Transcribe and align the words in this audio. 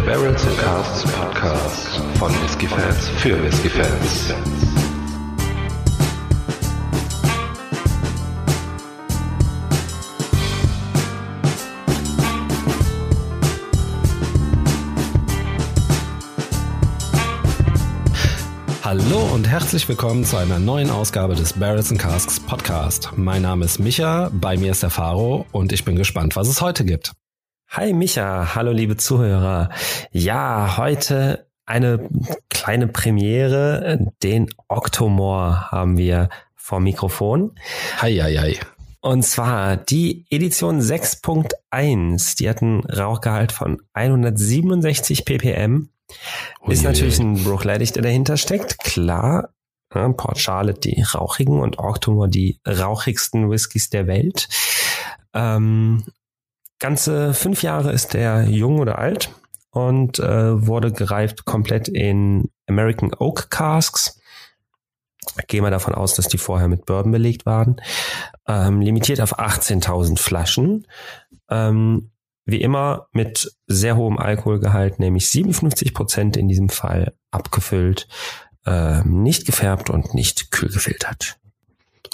Der 0.00 0.06
Barrels 0.06 0.46
and 0.46 0.56
Casts 0.56 1.12
Podcast 1.12 2.00
von 2.18 2.32
Whisky-Fans 2.42 3.08
für 3.18 3.42
Whisky-Fans. 3.44 4.32
Hallo 18.82 19.18
und 19.34 19.46
herzlich 19.46 19.86
willkommen 19.86 20.24
zu 20.24 20.38
einer 20.38 20.58
neuen 20.58 20.90
Ausgabe 20.90 21.34
des 21.34 21.52
Barrels 21.52 21.90
and 21.90 22.00
Casks 22.00 22.40
Podcast. 22.40 23.10
Mein 23.16 23.42
Name 23.42 23.66
ist 23.66 23.78
Micha, 23.78 24.30
bei 24.32 24.56
mir 24.56 24.70
ist 24.70 24.82
der 24.82 24.88
Faro 24.88 25.44
und 25.52 25.72
ich 25.72 25.84
bin 25.84 25.96
gespannt, 25.96 26.36
was 26.36 26.48
es 26.48 26.62
heute 26.62 26.86
gibt. 26.86 27.12
Hi 27.72 27.92
Micha, 27.92 28.56
hallo 28.56 28.72
liebe 28.72 28.96
Zuhörer. 28.96 29.70
Ja, 30.10 30.76
heute 30.76 31.46
eine 31.66 32.08
kleine 32.48 32.88
Premiere. 32.88 34.12
Den 34.24 34.50
Octomore 34.66 35.70
haben 35.70 35.96
wir 35.96 36.30
vor 36.56 36.80
Mikrofon. 36.80 37.52
Hi, 37.98 38.16
hi, 38.16 38.34
hi. 38.34 38.58
Und 39.00 39.22
zwar 39.22 39.76
die 39.76 40.26
Edition 40.30 40.80
6.1. 40.80 42.38
Die 42.38 42.48
hat 42.48 42.60
einen 42.60 42.80
Rauchgehalt 42.80 43.52
von 43.52 43.80
167 43.92 45.24
ppm 45.24 45.90
ist 46.66 46.82
natürlich 46.82 47.20
ein 47.20 47.44
Bruchleidig, 47.44 47.92
der 47.92 48.02
dahinter 48.02 48.36
steckt, 48.36 48.80
klar. 48.80 49.50
Ja, 49.94 50.08
Port 50.08 50.40
Charlotte 50.40 50.80
die 50.80 51.02
rauchigen 51.02 51.60
und 51.60 51.78
Octomore 51.78 52.28
die 52.28 52.60
rauchigsten 52.66 53.48
Whiskys 53.48 53.90
der 53.90 54.08
Welt. 54.08 54.48
Ähm, 55.34 56.04
ganze 56.80 57.34
fünf 57.34 57.62
Jahre 57.62 57.92
ist 57.92 58.14
der 58.14 58.44
jung 58.48 58.80
oder 58.80 58.98
alt 58.98 59.30
und 59.70 60.18
äh, 60.18 60.66
wurde 60.66 60.92
gereift 60.92 61.44
komplett 61.44 61.88
in 61.88 62.50
American 62.66 63.12
Oak 63.18 63.50
Casks. 63.50 64.20
Gehen 65.46 65.62
wir 65.62 65.70
davon 65.70 65.94
aus, 65.94 66.14
dass 66.14 66.28
die 66.28 66.38
vorher 66.38 66.66
mit 66.66 66.86
Bourbon 66.86 67.12
belegt 67.12 67.46
waren. 67.46 67.76
Ähm, 68.48 68.80
limitiert 68.80 69.20
auf 69.20 69.38
18.000 69.38 70.18
Flaschen. 70.18 70.86
Ähm, 71.48 72.10
wie 72.46 72.62
immer 72.62 73.06
mit 73.12 73.52
sehr 73.66 73.96
hohem 73.96 74.18
Alkoholgehalt, 74.18 74.98
nämlich 74.98 75.30
57 75.30 75.94
Prozent 75.94 76.36
in 76.36 76.48
diesem 76.48 76.68
Fall 76.68 77.14
abgefüllt, 77.30 78.08
äh, 78.66 79.02
nicht 79.04 79.46
gefärbt 79.46 79.90
und 79.90 80.14
nicht 80.14 80.50
kühl 80.50 80.70
gefiltert. 80.70 81.36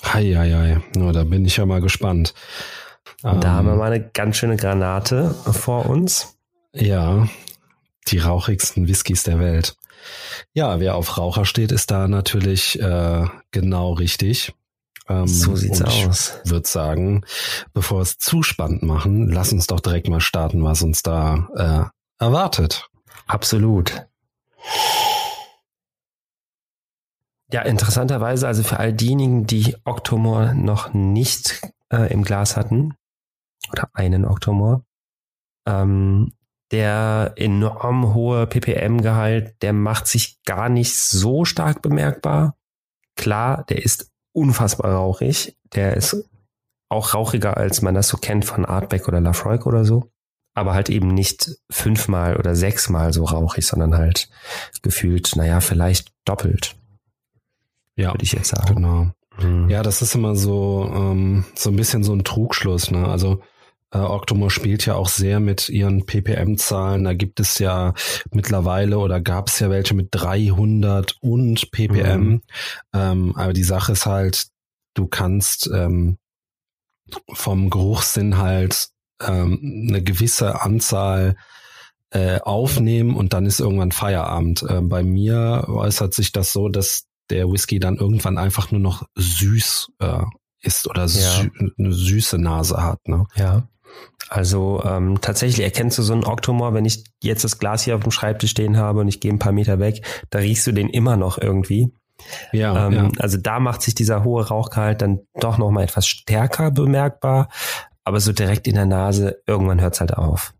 Hei, 0.04 0.34
hei, 0.34 0.52
hei. 0.52 0.82
Nur 0.94 1.12
da 1.12 1.24
bin 1.24 1.46
ich 1.46 1.56
ja 1.56 1.64
mal 1.64 1.80
gespannt. 1.80 2.34
Und 3.22 3.44
da 3.44 3.52
haben 3.52 3.66
wir 3.66 3.74
mal 3.76 3.92
eine 3.92 4.08
ganz 4.08 4.36
schöne 4.36 4.56
Granate 4.56 5.34
vor 5.50 5.86
uns. 5.86 6.36
Ja, 6.72 7.28
die 8.08 8.18
rauchigsten 8.18 8.88
Whiskys 8.88 9.22
der 9.22 9.38
Welt. 9.38 9.76
Ja, 10.52 10.78
wer 10.80 10.94
auf 10.94 11.18
Raucher 11.18 11.44
steht, 11.44 11.72
ist 11.72 11.90
da 11.90 12.08
natürlich 12.08 12.80
äh, 12.80 13.26
genau 13.50 13.94
richtig. 13.94 14.54
Ähm, 15.08 15.26
so 15.26 15.56
sieht's 15.56 15.82
aus. 15.82 16.40
Ich 16.44 16.50
würde 16.50 16.68
sagen, 16.68 17.24
bevor 17.72 17.98
wir 17.98 18.02
es 18.02 18.18
zu 18.18 18.42
spannend 18.42 18.82
machen, 18.82 19.28
lass 19.28 19.52
uns 19.52 19.66
doch 19.66 19.80
direkt 19.80 20.08
mal 20.08 20.20
starten, 20.20 20.62
was 20.64 20.82
uns 20.82 21.02
da 21.02 21.90
äh, 22.20 22.24
erwartet. 22.24 22.88
Absolut. 23.26 24.06
Ja, 27.52 27.62
interessanterweise, 27.62 28.46
also 28.46 28.62
für 28.62 28.78
all 28.78 28.92
diejenigen, 28.92 29.46
die 29.46 29.76
Octomore 29.84 30.54
noch 30.54 30.92
nicht 30.92 31.60
äh, 31.92 32.12
im 32.12 32.24
Glas 32.24 32.56
hatten, 32.56 32.94
oder 33.72 33.88
einen 33.94 34.24
Octomore, 34.24 34.84
ähm, 35.66 36.32
der 36.70 37.34
enorm 37.36 38.14
hohe 38.14 38.46
ppm-Gehalt, 38.46 39.62
der 39.62 39.72
macht 39.72 40.06
sich 40.06 40.42
gar 40.44 40.68
nicht 40.68 40.98
so 40.98 41.44
stark 41.44 41.82
bemerkbar. 41.82 42.56
Klar, 43.16 43.64
der 43.68 43.84
ist 43.84 44.10
unfassbar 44.32 44.92
rauchig. 44.92 45.56
Der 45.74 45.96
ist 45.96 46.28
auch 46.88 47.14
rauchiger, 47.14 47.56
als 47.56 47.82
man 47.82 47.94
das 47.94 48.08
so 48.08 48.16
kennt 48.16 48.44
von 48.44 48.64
Artback 48.64 49.08
oder 49.08 49.20
Lafroig 49.20 49.66
oder 49.66 49.84
so. 49.84 50.10
Aber 50.54 50.74
halt 50.74 50.88
eben 50.88 51.08
nicht 51.08 51.50
fünfmal 51.70 52.36
oder 52.36 52.54
sechsmal 52.56 53.12
so 53.12 53.24
rauchig, 53.24 53.66
sondern 53.66 53.96
halt 53.96 54.28
gefühlt, 54.82 55.36
naja, 55.36 55.60
vielleicht 55.60 56.12
doppelt. 56.24 56.76
Ja. 57.96 58.12
Würde 58.12 58.24
ich 58.24 58.32
jetzt 58.32 58.48
sagen. 58.48 58.74
Genau. 58.74 59.10
Mhm. 59.42 59.68
Ja, 59.68 59.82
das 59.82 60.02
ist 60.02 60.14
immer 60.14 60.36
so, 60.36 60.90
ähm, 60.94 61.44
so 61.54 61.70
ein 61.70 61.76
bisschen 61.76 62.02
so 62.02 62.12
ein 62.12 62.24
Trugschluss, 62.24 62.90
ne? 62.90 63.06
Also, 63.06 63.42
äh, 63.92 63.98
Octomore 63.98 64.50
spielt 64.50 64.84
ja 64.86 64.94
auch 64.94 65.08
sehr 65.08 65.40
mit 65.40 65.68
ihren 65.68 66.06
ppm-Zahlen. 66.06 67.04
Da 67.04 67.14
gibt 67.14 67.40
es 67.40 67.58
ja 67.58 67.94
mittlerweile 68.30 68.98
oder 68.98 69.20
gab 69.20 69.48
es 69.48 69.58
ja 69.60 69.70
welche 69.70 69.94
mit 69.94 70.08
300 70.10 71.16
und 71.20 71.70
ppm. 71.70 72.20
Mhm. 72.20 72.42
Ähm, 72.92 73.36
aber 73.36 73.52
die 73.52 73.64
Sache 73.64 73.92
ist 73.92 74.06
halt, 74.06 74.46
du 74.94 75.06
kannst 75.06 75.70
ähm, 75.72 76.18
vom 77.32 77.70
Geruchssinn 77.70 78.38
halt 78.38 78.88
ähm, 79.22 79.86
eine 79.88 80.02
gewisse 80.02 80.60
Anzahl 80.62 81.36
äh, 82.10 82.40
aufnehmen 82.40 83.14
und 83.14 83.32
dann 83.32 83.46
ist 83.46 83.60
irgendwann 83.60 83.92
Feierabend. 83.92 84.62
Äh, 84.62 84.80
bei 84.80 85.02
mir 85.02 85.66
äußert 85.68 86.14
sich 86.14 86.32
das 86.32 86.52
so, 86.52 86.68
dass 86.68 87.04
der 87.30 87.50
Whisky 87.50 87.78
dann 87.78 87.96
irgendwann 87.96 88.38
einfach 88.38 88.70
nur 88.70 88.80
noch 88.80 89.06
süß 89.16 89.92
äh, 90.00 90.22
ist 90.60 90.88
oder 90.88 91.02
ja. 91.02 91.06
sü 91.06 91.50
eine 91.78 91.92
süße 91.92 92.38
Nase 92.38 92.82
hat. 92.82 93.06
Ne? 93.08 93.24
Ja. 93.34 93.68
Also 94.28 94.82
ähm, 94.84 95.20
tatsächlich 95.20 95.64
erkennst 95.64 95.98
du 95.98 96.02
so 96.02 96.12
einen 96.12 96.24
Octomore, 96.24 96.74
wenn 96.74 96.84
ich 96.84 97.04
jetzt 97.22 97.44
das 97.44 97.58
Glas 97.58 97.84
hier 97.84 97.94
auf 97.94 98.02
dem 98.02 98.10
Schreibtisch 98.10 98.50
stehen 98.50 98.76
habe 98.76 99.00
und 99.00 99.08
ich 99.08 99.20
gehe 99.20 99.32
ein 99.32 99.38
paar 99.38 99.52
Meter 99.52 99.78
weg, 99.78 100.04
da 100.30 100.40
riechst 100.40 100.66
du 100.66 100.72
den 100.72 100.88
immer 100.88 101.16
noch 101.16 101.38
irgendwie. 101.38 101.92
Ja, 102.52 102.86
ähm, 102.86 102.92
ja. 102.92 103.10
Also 103.18 103.36
da 103.36 103.60
macht 103.60 103.82
sich 103.82 103.94
dieser 103.94 104.24
hohe 104.24 104.46
Rauchgehalt 104.48 105.02
dann 105.02 105.20
doch 105.38 105.58
noch 105.58 105.70
mal 105.70 105.84
etwas 105.84 106.08
stärker 106.08 106.70
bemerkbar, 106.70 107.48
aber 108.04 108.20
so 108.20 108.32
direkt 108.32 108.66
in 108.66 108.74
der 108.74 108.86
Nase, 108.86 109.42
irgendwann 109.46 109.80
hört's 109.80 110.00
halt 110.00 110.14
auf. 110.14 110.54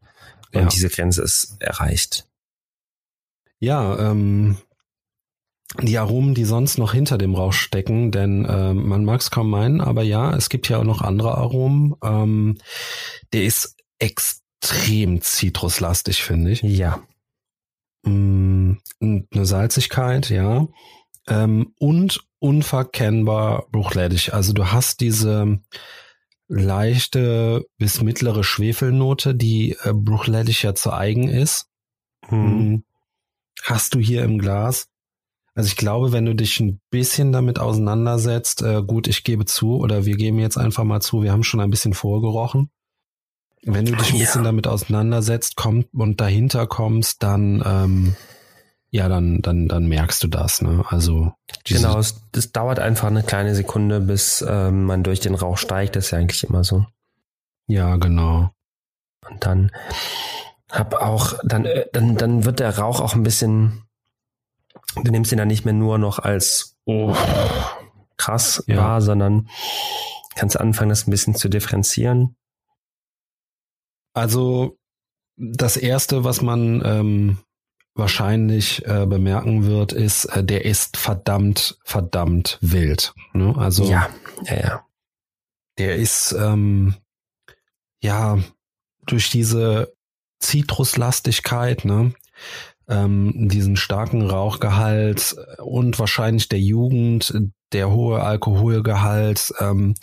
Und 0.55 0.63
ja. 0.63 0.69
diese 0.69 0.89
Grenze 0.89 1.23
ist 1.23 1.57
erreicht. 1.61 2.27
Ja, 3.59 3.99
ähm, 3.99 4.59
die 5.83 5.99
Aromen, 5.99 6.35
die 6.35 6.45
sonst 6.45 6.79
noch 6.79 6.93
hinter 6.93 7.19
dem 7.19 7.35
Rauch 7.35 7.53
stecken, 7.53 8.11
denn 8.11 8.45
äh, 8.45 8.73
man 8.73 9.05
mag 9.05 9.21
es 9.21 9.31
kaum 9.31 9.51
meinen, 9.51 9.81
aber 9.81 10.03
ja, 10.03 10.35
es 10.35 10.49
gibt 10.49 10.69
ja 10.69 10.79
auch 10.79 10.85
noch 10.85 11.03
andere 11.03 11.37
Aromen. 11.37 11.95
Ähm, 12.03 12.59
der 13.33 13.45
ist 13.45 13.77
extrem 13.99 15.21
zitruslastig, 15.21 16.23
finde 16.23 16.53
ich. 16.53 16.63
Ja. 16.63 17.03
Mm, 18.05 18.75
eine 19.01 19.47
Salzigkeit, 19.47 20.31
ja. 20.31 20.69
Ähm, 21.29 21.75
und 21.79 22.25
unverkennbar 22.39 23.67
bruchlädig. 23.71 24.33
Also 24.33 24.53
du 24.53 24.71
hast 24.71 25.01
diese 25.01 25.61
leichte 26.49 27.67
bis 27.77 28.03
mittlere 28.03 28.45
Schwefelnote, 28.45 29.35
die 29.35 29.77
äh, 29.83 29.93
bruchlädig 29.93 30.63
ja 30.63 30.75
zu 30.75 30.93
eigen 30.93 31.29
ist. 31.29 31.67
Mhm. 32.31 32.85
Hast 33.63 33.95
du 33.95 33.99
hier 33.99 34.23
im 34.23 34.39
Glas. 34.39 34.89
Also 35.57 35.69
ich 35.69 35.77
glaube, 35.77 36.13
wenn 36.13 36.27
du 36.27 36.35
dich 36.35 36.61
ein 36.61 36.81
bisschen 36.91 37.33
damit 37.33 37.59
auseinandersetzt, 37.59 38.63
äh, 38.63 38.83
gut, 38.83 39.09
ich 39.09 39.25
gebe 39.25 39.47
zu, 39.47 39.79
oder 39.79 40.05
wir 40.05 40.17
geben 40.17 40.39
jetzt 40.39 40.59
einfach 40.59 40.85
mal 40.85 41.01
zu, 41.01 41.23
wir 41.23 41.33
haben 41.33 41.45
schon 41.45 41.61
ein 41.61 41.71
bisschen 41.71 41.95
vorgerochen. 41.95 42.71
Wenn 43.63 43.87
du 43.87 43.97
dich 43.97 44.11
ein 44.11 44.17
ja. 44.19 44.27
bisschen 44.27 44.45
damit 44.45 44.67
auseinandersetzt 44.67 45.57
kommt 45.57 45.89
und 45.95 46.21
dahinter 46.21 46.67
kommst, 46.67 47.23
dann 47.23 47.63
ähm, 47.67 48.17
ja, 48.91 49.09
dann, 49.09 49.41
dann, 49.43 49.67
dann 49.67 49.87
merkst 49.87 50.23
du 50.23 50.29
das, 50.29 50.63
ne? 50.63 50.85
Also 50.89 51.33
genau, 51.65 51.99
es, 51.99 52.23
das 52.33 52.53
dauert 52.53 52.79
einfach 52.79 53.09
eine 53.09 53.23
kleine 53.23 53.55
Sekunde, 53.55 54.01
bis 54.01 54.45
ähm, 54.47 54.85
man 54.85 55.03
durch 55.03 55.21
den 55.21 55.35
Rauch 55.35 55.59
steigt. 55.59 55.97
Das 55.97 56.07
ist 56.07 56.11
ja 56.13 56.19
eigentlich 56.19 56.45
immer 56.45 56.65
so. 56.65 56.87
Ja, 57.67 57.97
genau. 57.97 58.51
Und 59.29 59.45
dann 59.45 59.73
hab 60.71 60.95
auch, 60.95 61.35
dann, 61.45 61.65
äh, 61.65 61.87
dann, 61.93 62.17
dann 62.17 62.45
wird 62.45 62.61
der 62.61 62.79
Rauch 62.79 63.01
auch 63.01 63.15
ein 63.15 63.23
bisschen 63.23 63.86
du 64.95 65.11
nimmst 65.11 65.33
ihn 65.33 65.39
dann 65.39 65.49
nicht 65.49 65.65
mehr 65.65 65.75
nur 65.75 65.99
noch 65.99 66.19
als 66.19 66.77
oh, 66.85 67.15
krass 68.17 68.65
ja. 68.67 68.77
wahr, 68.77 69.03
sondern 69.03 69.49
kannst 70.35 70.59
anfangen, 70.59 70.91
das 70.91 71.07
ein 71.07 71.11
bisschen 71.11 71.35
zu 71.35 71.49
differenzieren. 71.49 72.37
Also 74.13 74.79
das 75.37 75.77
erste, 75.77 76.25
was 76.25 76.41
man 76.41 76.83
ähm, 76.85 77.39
wahrscheinlich 77.95 78.87
äh, 78.87 79.07
bemerken 79.07 79.65
wird, 79.67 79.93
ist, 79.93 80.27
äh, 80.27 80.45
der 80.45 80.65
ist 80.65 80.97
verdammt, 80.97 81.79
verdammt 81.85 82.59
wild. 82.61 83.15
Ne? 83.33 83.55
Also 83.57 83.85
ja, 83.85 84.09
ja, 84.45 84.61
ja. 84.61 84.87
Der 85.79 85.97
ist 85.97 86.33
ähm, 86.33 86.95
ja 88.03 88.39
durch 89.05 89.31
diese 89.31 89.95
Zitruslastigkeit, 90.39 91.85
ne, 91.85 92.13
ähm, 92.89 93.49
diesen 93.49 93.77
starken 93.77 94.23
Rauchgehalt 94.23 95.37
und 95.59 95.99
wahrscheinlich 95.99 96.49
der 96.49 96.61
Jugend, 96.61 97.35
der 97.73 97.91
hohe 97.91 98.23
Alkoholgehalt, 98.23 99.53
ähm, 99.61 99.95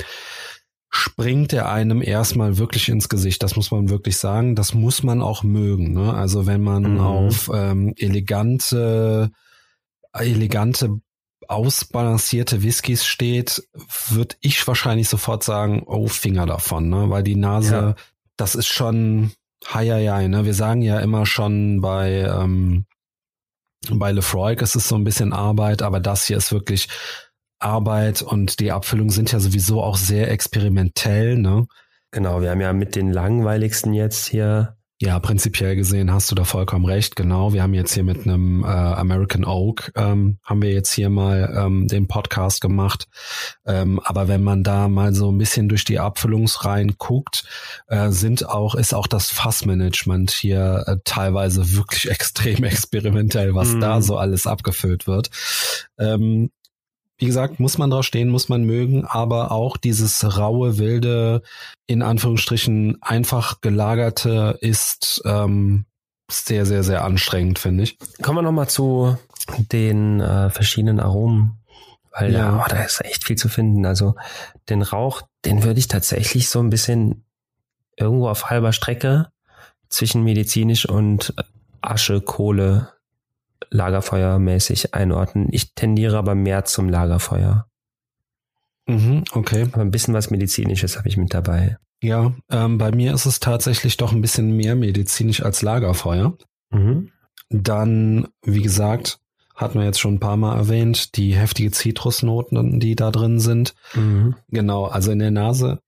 springt 0.90 1.54
er 1.54 1.70
einem 1.70 2.04
erstmal 2.04 2.60
wirklich 2.60 2.88
ins 2.90 3.10
Gesicht. 3.10 3.42
Das 3.42 3.56
muss 3.56 3.72
man 3.72 3.90
wirklich 3.90 4.18
sagen. 4.18 4.56
Das 4.56 4.76
muss 4.76 5.02
man 5.02 5.24
auch 5.24 5.42
mögen. 5.42 5.94
Ne? 5.94 6.14
Also 6.14 6.46
wenn 6.46 6.62
man 6.62 6.94
mhm. 6.94 7.00
auf 7.00 7.50
ähm, 7.52 7.94
elegante, 7.98 9.32
elegante, 10.14 11.00
ausbalancierte 11.48 12.64
Whiskys 12.64 13.06
steht, 13.06 13.68
würde 14.10 14.36
ich 14.42 14.66
wahrscheinlich 14.68 15.10
sofort 15.10 15.44
sagen, 15.44 15.84
oh, 15.86 16.08
Finger 16.08 16.46
davon, 16.46 16.90
ne? 16.90 17.10
Weil 17.10 17.24
die 17.24 17.36
Nase, 17.36 17.76
ja. 17.76 17.96
das 18.38 18.56
ist 18.56 18.68
schon, 18.68 19.32
hei, 19.72 19.88
hei, 19.88 20.28
ne? 20.28 20.46
Wir 20.46 20.54
sagen 20.54 20.82
ja 20.82 21.00
immer 21.00 21.26
schon 21.26 21.82
bei, 21.82 22.22
ähm, 22.22 22.86
bei 23.90 24.12
Lefroy 24.12 24.56
ist 24.56 24.76
es 24.76 24.88
so 24.88 24.96
ein 24.96 25.04
bisschen 25.04 25.34
Arbeit, 25.34 25.82
aber 25.82 26.00
das 26.00 26.26
hier 26.26 26.38
ist 26.38 26.52
wirklich 26.52 26.88
Arbeit 27.60 28.22
und 28.22 28.60
die 28.60 28.72
Abfüllungen 28.72 29.10
sind 29.10 29.32
ja 29.32 29.40
sowieso 29.40 29.82
auch 29.82 29.98
sehr 29.98 30.32
experimentell, 30.32 31.38
ne? 31.38 31.68
Genau, 32.12 32.42
wir 32.42 32.52
haben 32.52 32.62
ja 32.62 32.74
mit 32.74 32.96
den 32.96 33.12
langweiligsten 33.12 33.94
jetzt 33.94 34.28
hier. 34.28 34.78
Ja, 35.06 35.20
prinzipiell 35.20 35.76
gesehen 35.76 36.14
hast 36.14 36.32
du 36.32 36.36
da 36.36 36.46
vollkommen 36.46 36.86
recht, 36.86 37.18
genau. 37.18 37.52
Wir 37.52 37.62
haben 37.62 37.74
jetzt 37.74 37.94
hier 37.94 38.06
mit 38.06 38.26
einem 38.26 38.64
äh, 38.64 38.68
American 38.68 39.44
Oak, 39.44 39.92
ähm, 39.96 40.38
haben 40.44 40.62
wir 40.62 40.72
jetzt 40.72 40.94
hier 40.94 41.10
mal 41.10 41.54
ähm, 41.58 41.90
den 41.90 42.08
Podcast 42.08 42.62
gemacht. 42.62 43.10
Ähm, 43.66 44.00
aber 44.00 44.30
wenn 44.30 44.42
man 44.42 44.64
da 44.64 44.88
mal 44.88 45.14
so 45.14 45.30
ein 45.30 45.38
bisschen 45.38 45.68
durch 45.68 45.84
die 45.84 46.00
Abfüllungsreihen 46.00 46.96
guckt, 47.00 47.44
äh, 47.88 48.12
sind 48.12 48.48
auch, 48.48 48.76
ist 48.76 48.94
auch 48.94 49.08
das 49.08 49.30
Fassmanagement 49.30 50.32
hier 50.32 50.86
äh, 50.88 50.96
teilweise 51.04 51.76
wirklich 51.76 52.10
extrem 52.10 52.64
experimentell, 52.64 53.56
was 53.56 53.74
mm. 53.74 53.82
da 53.82 54.02
so 54.02 54.16
alles 54.16 54.48
abgefüllt 54.48 55.06
wird. 55.06 55.32
Ähm, 56.00 56.50
wie 57.18 57.26
gesagt, 57.26 57.60
muss 57.60 57.78
man 57.78 57.90
drauf 57.90 58.06
stehen, 58.06 58.30
muss 58.30 58.50
man 58.50 58.64
mögen, 58.64 59.06
aber 59.06 59.52
auch 59.52 59.78
dieses 59.78 60.38
raue, 60.38 60.78
wilde, 60.78 61.42
in 61.88 62.02
Anführungsstrichen 62.02 62.98
einfach 63.02 63.62
gelagerte 63.62 64.58
ist 64.62 65.22
ähm, 65.26 65.86
sehr, 66.30 66.66
sehr, 66.66 66.84
sehr 66.84 67.04
anstrengend, 67.04 67.60
finde 67.60 67.84
ich. 67.84 67.98
Kommen 68.22 68.40
wir 68.40 68.42
nochmal 68.42 68.70
zu 68.70 69.18
den 69.72 70.20
äh, 70.20 70.50
verschiedenen 70.50 71.00
Aromen. 71.00 71.60
Weil 72.12 72.34
ja, 72.34 72.64
oh, 72.64 72.70
da 72.70 72.84
ist 72.84 73.04
echt 73.04 73.24
viel 73.24 73.38
zu 73.38 73.50
finden. 73.50 73.86
Also 73.86 74.16
den 74.70 74.84
Rauch, 74.84 75.24
den 75.46 75.64
würde 75.64 75.80
ich 75.80 75.88
tatsächlich 75.88 76.50
so 76.50 76.60
ein 76.60 76.70
bisschen 76.70 77.26
irgendwo 77.98 78.30
auf 78.30 78.50
halber 78.50 78.72
Strecke 78.72 79.30
zwischen 79.90 80.24
medizinisch 80.24 80.88
und 80.88 81.34
Asche, 81.82 82.22
Kohle 82.22 82.90
Lagerfeuermäßig 83.70 84.94
einordnen. 84.94 85.48
Ich 85.52 85.74
tendiere 85.74 86.18
aber 86.18 86.36
mehr 86.36 86.66
zum 86.66 86.90
Lagerfeuer. 86.90 87.68
Mhm, 88.88 89.24
okay. 89.32 89.68
Aber 89.72 89.82
ein 89.82 89.92
bisschen 89.92 90.14
was 90.14 90.30
Medizinisches 90.30 90.98
habe 90.98 91.08
ich 91.08 91.18
mit 91.18 91.34
dabei. 91.34 91.78
Ja, 92.02 92.34
ähm, 92.50 92.78
bei 92.78 92.92
mir 92.92 93.14
ist 93.14 93.26
es 93.26 93.40
tatsächlich 93.40 93.96
doch 93.98 94.12
ein 94.12 94.22
bisschen 94.22 94.56
mehr 94.56 94.76
medizinisch 94.76 95.42
als 95.42 95.62
Lagerfeuer. 95.62 96.38
Mhm. 96.70 97.12
Dann, 97.50 98.28
wie 98.42 98.62
gesagt, 98.62 99.20
hatten 99.56 99.80
wir 99.80 99.86
jetzt 99.86 100.00
schon 100.00 100.16
ein 100.16 100.20
paar 100.20 100.38
Mal 100.38 100.58
erwähnt, 100.58 101.16
die 101.16 101.34
heftige 101.36 101.72
Zitrusnoten, 101.72 102.80
die 102.80 102.96
da 102.96 103.12
drin 103.12 103.40
sind. 103.40 103.74
Mhm. 103.94 104.36
Genau, 104.50 104.86
also 104.86 105.12
in 105.12 105.20
der 105.20 105.32
Nase 105.32 105.80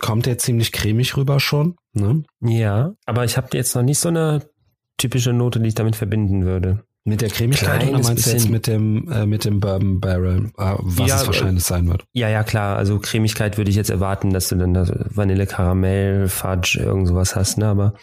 kommt 0.00 0.26
der 0.26 0.38
ziemlich 0.38 0.70
cremig 0.70 1.16
rüber 1.16 1.40
schon. 1.40 1.76
Ne? 1.92 2.22
Ja, 2.40 2.94
aber 3.06 3.24
ich 3.24 3.36
habe 3.36 3.48
jetzt 3.56 3.74
noch 3.74 3.82
nicht 3.82 3.98
so 3.98 4.10
eine 4.10 4.48
typische 4.96 5.32
Note, 5.32 5.60
die 5.60 5.68
ich 5.68 5.74
damit 5.74 5.96
verbinden 5.96 6.44
würde. 6.44 6.84
Mit 7.08 7.22
der 7.22 7.30
Cremigkeit 7.30 7.88
oder 7.88 8.00
meinst 8.00 8.26
du 8.26 8.30
jetzt 8.30 8.50
mit 8.50 8.66
dem, 8.66 9.10
äh, 9.10 9.24
mit 9.24 9.46
dem 9.46 9.60
Bourbon 9.60 9.98
Barrel, 9.98 10.52
äh, 10.58 10.74
was 10.78 11.08
ja, 11.08 11.16
es 11.16 11.26
wahrscheinlich 11.26 11.64
sein 11.64 11.88
wird? 11.88 12.04
Ja, 12.12 12.28
ja, 12.28 12.44
klar. 12.44 12.76
Also 12.76 12.98
Cremigkeit 12.98 13.56
würde 13.56 13.70
ich 13.70 13.76
jetzt 13.76 13.88
erwarten, 13.88 14.32
dass 14.32 14.48
du 14.48 14.56
dann 14.56 14.74
Vanille, 15.10 15.46
Karamell, 15.46 16.28
Fudge, 16.28 16.78
irgend 16.78 17.08
sowas 17.08 17.34
hast, 17.34 17.56
ne? 17.56 17.66
Aber 17.66 17.94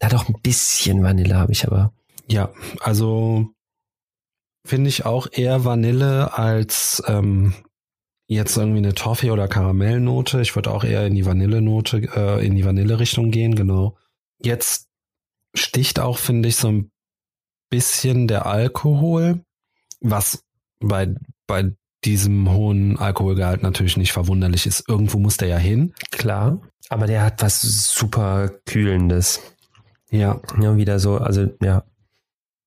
da 0.00 0.08
doch 0.10 0.28
ein 0.28 0.36
bisschen 0.42 1.02
Vanille 1.02 1.34
habe 1.34 1.52
ich 1.52 1.66
aber. 1.66 1.92
Ja, 2.28 2.50
also 2.80 3.48
finde 4.66 4.88
ich 4.90 5.06
auch 5.06 5.26
eher 5.32 5.64
Vanille 5.64 6.36
als 6.36 7.02
ähm, 7.06 7.54
jetzt 8.26 8.56
irgendwie 8.56 8.78
eine 8.78 8.94
Toffee- 8.94 9.30
oder 9.30 9.48
Karamellnote. 9.48 10.40
Ich 10.40 10.54
würde 10.54 10.70
auch 10.70 10.84
eher 10.84 11.06
in 11.06 11.14
die 11.14 11.26
Vanillenote, 11.26 12.08
äh, 12.14 12.46
in 12.46 12.54
die 12.54 12.64
Vanille-Richtung 12.64 13.30
gehen, 13.30 13.54
genau. 13.54 13.96
Jetzt 14.42 14.88
sticht 15.54 16.00
auch, 16.00 16.18
finde 16.18 16.48
ich, 16.48 16.56
so 16.56 16.68
ein 16.68 16.91
bisschen 17.72 18.28
der 18.28 18.44
Alkohol, 18.44 19.40
was 20.00 20.44
bei, 20.78 21.14
bei 21.46 21.72
diesem 22.04 22.50
hohen 22.52 22.98
Alkoholgehalt 22.98 23.62
natürlich 23.62 23.96
nicht 23.96 24.12
verwunderlich 24.12 24.66
ist. 24.66 24.86
Irgendwo 24.88 25.18
muss 25.18 25.38
der 25.38 25.48
ja 25.48 25.56
hin. 25.56 25.94
Klar. 26.10 26.60
Aber 26.90 27.06
der 27.06 27.24
hat 27.24 27.42
was 27.42 27.62
super 27.62 28.50
Kühlendes. 28.66 29.40
Ja. 30.10 30.42
Ja, 30.60 30.76
wieder 30.76 30.98
so, 30.98 31.16
also 31.16 31.48
ja. 31.62 31.84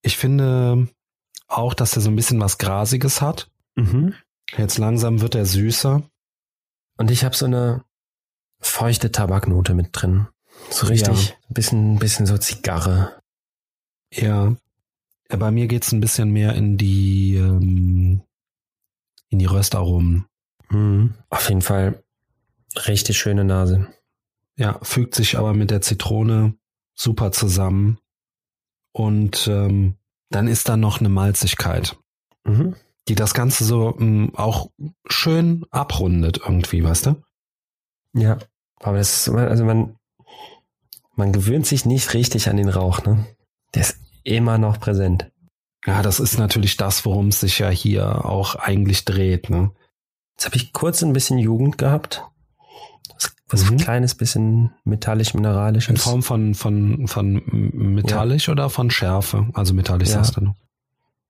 Ich 0.01 0.17
finde 0.17 0.87
auch, 1.47 1.75
dass 1.75 1.95
er 1.95 2.01
so 2.01 2.09
ein 2.09 2.15
bisschen 2.15 2.39
was 2.39 2.57
Grasiges 2.57 3.21
hat. 3.21 3.51
Mhm. 3.75 4.15
Jetzt 4.57 4.79
langsam 4.79 5.21
wird 5.21 5.35
er 5.35 5.45
süßer. 5.45 6.01
Und 6.97 7.11
ich 7.11 7.23
habe 7.23 7.35
so 7.35 7.45
eine 7.45 7.83
feuchte 8.59 9.11
Tabaknote 9.11 9.75
mit 9.75 9.89
drin. 9.91 10.27
So 10.71 10.87
richtig, 10.87 11.29
ja. 11.29 11.35
bisschen, 11.49 11.99
bisschen 11.99 12.25
so 12.25 12.39
Zigarre. 12.39 13.21
Ja. 14.11 14.55
Ja, 15.31 15.37
bei 15.37 15.51
mir 15.51 15.67
geht's 15.67 15.91
ein 15.91 16.01
bisschen 16.01 16.31
mehr 16.31 16.53
in 16.53 16.77
die 16.77 17.35
ähm, 17.35 18.21
in 19.29 19.39
die 19.39 19.45
Röstaromen. 19.45 20.25
Mhm. 20.69 21.15
Auf 21.29 21.49
jeden 21.49 21.61
Fall 21.61 22.03
richtig 22.87 23.17
schöne 23.17 23.43
Nase. 23.43 23.87
Ja, 24.57 24.79
fügt 24.81 25.15
sich 25.15 25.37
aber 25.37 25.53
mit 25.53 25.71
der 25.71 25.81
Zitrone 25.81 26.55
super 26.93 27.31
zusammen. 27.31 27.99
Und 28.91 29.47
ähm, 29.47 29.95
dann 30.29 30.47
ist 30.47 30.69
da 30.69 30.77
noch 30.77 30.99
eine 30.99 31.09
Malzigkeit, 31.09 31.97
mhm. 32.45 32.75
die 33.09 33.15
das 33.15 33.33
Ganze 33.33 33.65
so 33.65 33.97
ähm, 33.99 34.31
auch 34.35 34.71
schön 35.07 35.65
abrundet 35.69 36.39
irgendwie, 36.45 36.83
weißt 36.83 37.07
du? 37.07 37.23
Ja, 38.13 38.37
aber 38.79 38.97
das 38.97 39.27
ist, 39.27 39.35
also 39.35 39.65
man, 39.65 39.97
man 41.15 41.33
gewöhnt 41.33 41.65
sich 41.65 41.85
nicht 41.85 42.13
richtig 42.13 42.49
an 42.49 42.55
den 42.55 42.69
Rauch, 42.69 43.03
ne? 43.03 43.25
Der 43.73 43.81
ist 43.81 43.99
immer 44.25 44.57
noch 44.57 44.79
präsent. 44.79 45.31
Ja, 45.85 46.01
das 46.01 46.19
ist 46.19 46.37
natürlich 46.37 46.77
das, 46.77 47.05
worum 47.05 47.27
es 47.27 47.39
sich 47.39 47.59
ja 47.59 47.69
hier 47.69 48.25
auch 48.25 48.55
eigentlich 48.55 49.05
dreht. 49.05 49.49
Ne? 49.49 49.71
Jetzt 50.35 50.45
habe 50.45 50.57
ich 50.57 50.73
kurz 50.73 51.01
ein 51.03 51.13
bisschen 51.13 51.37
Jugend 51.37 51.77
gehabt. 51.77 52.23
Was 53.47 53.65
mhm. 53.65 53.73
ein 53.73 53.77
kleines 53.77 54.15
bisschen 54.15 54.73
metallisch-mineralisch 54.83 55.87
In 55.87 55.97
Form 55.97 56.23
von, 56.23 56.55
von, 56.55 57.07
von 57.07 57.43
metallisch 57.45 58.47
ja. 58.47 58.53
oder 58.53 58.69
von 58.71 58.89
Schärfe? 58.89 59.47
Also 59.53 59.75
metallisch 59.75 60.09
ja. 60.09 60.15
sagst 60.15 60.37
du 60.37 60.41
noch. 60.41 60.55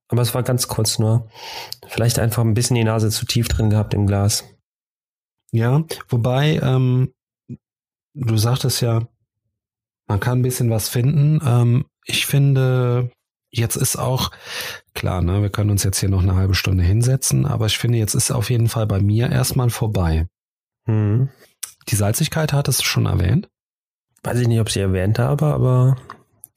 Aber 0.08 0.22
es 0.22 0.34
war 0.34 0.44
ganz 0.44 0.68
kurz 0.68 0.98
nur. 0.98 1.28
Vielleicht 1.88 2.20
einfach 2.20 2.44
ein 2.44 2.54
bisschen 2.54 2.76
die 2.76 2.84
Nase 2.84 3.10
zu 3.10 3.26
tief 3.26 3.50
drin 3.50 3.70
gehabt 3.70 3.94
im 3.94 4.08
Glas. 4.08 4.46
Ja, 5.52 5.84
wobei, 6.08 6.60
ähm, 6.62 7.14
du 8.14 8.38
sagtest 8.38 8.82
ja, 8.82 9.08
man 10.08 10.20
kann 10.20 10.40
ein 10.40 10.44
bisschen 10.44 10.70
was 10.70 10.88
finden. 10.88 11.42
Ähm, 11.46 11.86
ich 12.06 12.26
finde, 12.26 13.12
jetzt 13.52 13.76
ist 13.76 13.98
auch, 13.98 14.32
klar, 14.94 15.22
ne, 15.22 15.42
wir 15.42 15.50
können 15.50 15.72
uns 15.72 15.84
jetzt 15.84 16.00
hier 16.00 16.10
noch 16.10 16.22
eine 16.22 16.36
halbe 16.36 16.56
Stunde 16.56 16.84
hinsetzen, 16.84 17.46
aber 17.46 17.66
ich 17.66 17.78
finde, 17.78 17.98
jetzt 17.98 18.14
ist 18.14 18.32
auf 18.32 18.50
jeden 18.50 18.70
Fall 18.70 18.88
bei 18.88 19.02
mir 19.02 19.30
erstmal 19.30 19.70
vorbei. 19.70 20.28
Mhm. 20.86 21.30
Die 21.90 21.96
Salzigkeit 21.96 22.54
hattest 22.54 22.82
du 22.82 22.86
schon 22.86 23.06
erwähnt? 23.06 23.50
Weiß 24.24 24.40
ich 24.40 24.48
nicht, 24.48 24.60
ob 24.60 24.72
sie 24.72 24.80
erwähnt 24.80 25.20
habe, 25.20 25.46
aber 25.46 25.98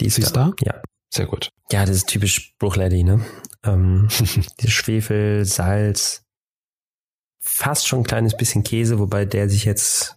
die 0.00 0.07
ist, 0.07 0.19
ist 0.19 0.37
da. 0.37 0.52
da. 0.57 0.67
Ja. 0.67 0.83
Sehr 1.11 1.26
gut. 1.26 1.50
Ja, 1.71 1.85
das 1.85 1.97
ist 1.97 2.09
typisch 2.09 2.55
Bruchlady, 2.59 3.02
ne? 3.02 3.25
Ähm, 3.64 4.09
die 4.61 4.71
Schwefel, 4.71 5.45
Salz, 5.45 6.23
fast 7.40 7.88
schon 7.88 8.00
ein 8.00 8.05
kleines 8.05 8.37
bisschen 8.37 8.62
Käse, 8.62 8.99
wobei 8.99 9.25
der 9.25 9.49
sich 9.49 9.64
jetzt 9.64 10.17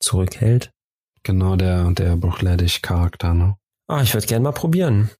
zurückhält. 0.00 0.72
Genau, 1.22 1.56
der, 1.56 1.90
der 1.92 2.16
Bruchledig-Charakter, 2.16 3.34
ne? 3.34 3.56
Ah, 3.92 4.00
ich 4.00 4.14
würde 4.14 4.26
gerne 4.26 4.44
mal 4.44 4.52
probieren. 4.52 5.10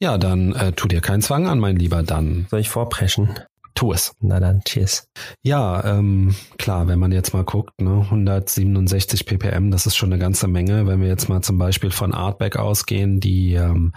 Ja, 0.00 0.18
dann 0.18 0.52
äh, 0.54 0.70
tu 0.70 0.86
dir 0.86 1.00
keinen 1.00 1.20
Zwang 1.20 1.48
an, 1.48 1.58
mein 1.58 1.74
Lieber, 1.74 2.04
dann. 2.04 2.46
Soll 2.48 2.60
ich 2.60 2.68
vorpreschen? 2.68 3.40
Tu 3.74 3.92
es. 3.92 4.14
Na 4.20 4.38
dann, 4.38 4.62
cheers. 4.62 5.08
Ja, 5.42 5.82
ähm, 5.84 6.36
klar, 6.56 6.86
wenn 6.86 7.00
man 7.00 7.10
jetzt 7.10 7.34
mal 7.34 7.42
guckt, 7.42 7.80
ne, 7.80 8.02
167 8.02 9.26
ppm, 9.26 9.72
das 9.72 9.86
ist 9.86 9.96
schon 9.96 10.12
eine 10.12 10.20
ganze 10.20 10.46
Menge. 10.46 10.86
Wenn 10.86 11.00
wir 11.00 11.08
jetzt 11.08 11.28
mal 11.28 11.42
zum 11.42 11.58
Beispiel 11.58 11.90
von 11.90 12.14
Artback 12.14 12.54
ausgehen, 12.54 13.18
die 13.18 13.54
ähm, 13.54 13.92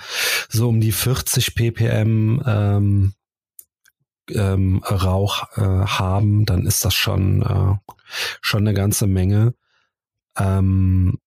so 0.49 0.69
um 0.69 0.81
die 0.81 0.93
40 0.93 1.53
ppm 1.53 2.41
ähm, 2.43 3.13
ähm, 4.31 4.81
Rauch 4.83 5.43
äh, 5.57 5.61
haben, 5.61 6.47
dann 6.47 6.65
ist 6.65 6.83
das 6.83 6.95
schon 6.95 7.43
äh, 7.43 7.93
schon 8.41 8.61
eine 8.61 8.73
ganze 8.73 9.05
Menge. 9.05 9.53
Ähm, 10.39 11.19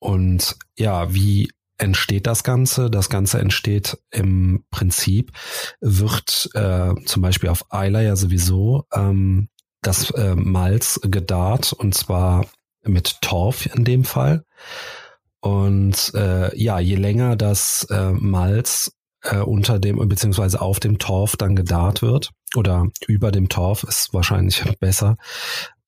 und 0.00 0.56
ja, 0.76 1.14
wie 1.14 1.50
entsteht 1.80 2.26
das 2.26 2.44
Ganze? 2.44 2.90
Das 2.90 3.08
Ganze 3.08 3.38
entsteht 3.38 3.98
im 4.10 4.64
Prinzip, 4.70 5.32
wird 5.80 6.50
äh, 6.54 6.94
zum 7.04 7.22
Beispiel 7.22 7.48
auf 7.48 7.72
Eiler 7.72 8.02
ja 8.02 8.16
sowieso 8.16 8.84
ähm, 8.92 9.48
das 9.82 10.10
äh, 10.10 10.34
Malz 10.34 11.00
gedarrt 11.02 11.72
und 11.72 11.94
zwar 11.94 12.46
mit 12.82 13.20
Torf 13.20 13.66
in 13.74 13.84
dem 13.84 14.04
Fall. 14.04 14.44
Und 15.40 16.12
äh, 16.14 16.56
ja, 16.56 16.80
je 16.80 16.96
länger 16.96 17.36
das 17.36 17.84
äh, 17.90 18.12
Malz 18.12 18.92
äh, 19.22 19.38
unter 19.38 19.78
dem 19.78 19.96
beziehungsweise 20.08 20.60
auf 20.60 20.80
dem 20.80 20.98
Torf 20.98 21.36
dann 21.36 21.56
gedarrt 21.56 22.02
wird 22.02 22.30
oder 22.56 22.88
über 23.06 23.32
dem 23.32 23.48
Torf 23.48 23.84
ist 23.84 24.12
wahrscheinlich 24.12 24.62
besser, 24.80 25.16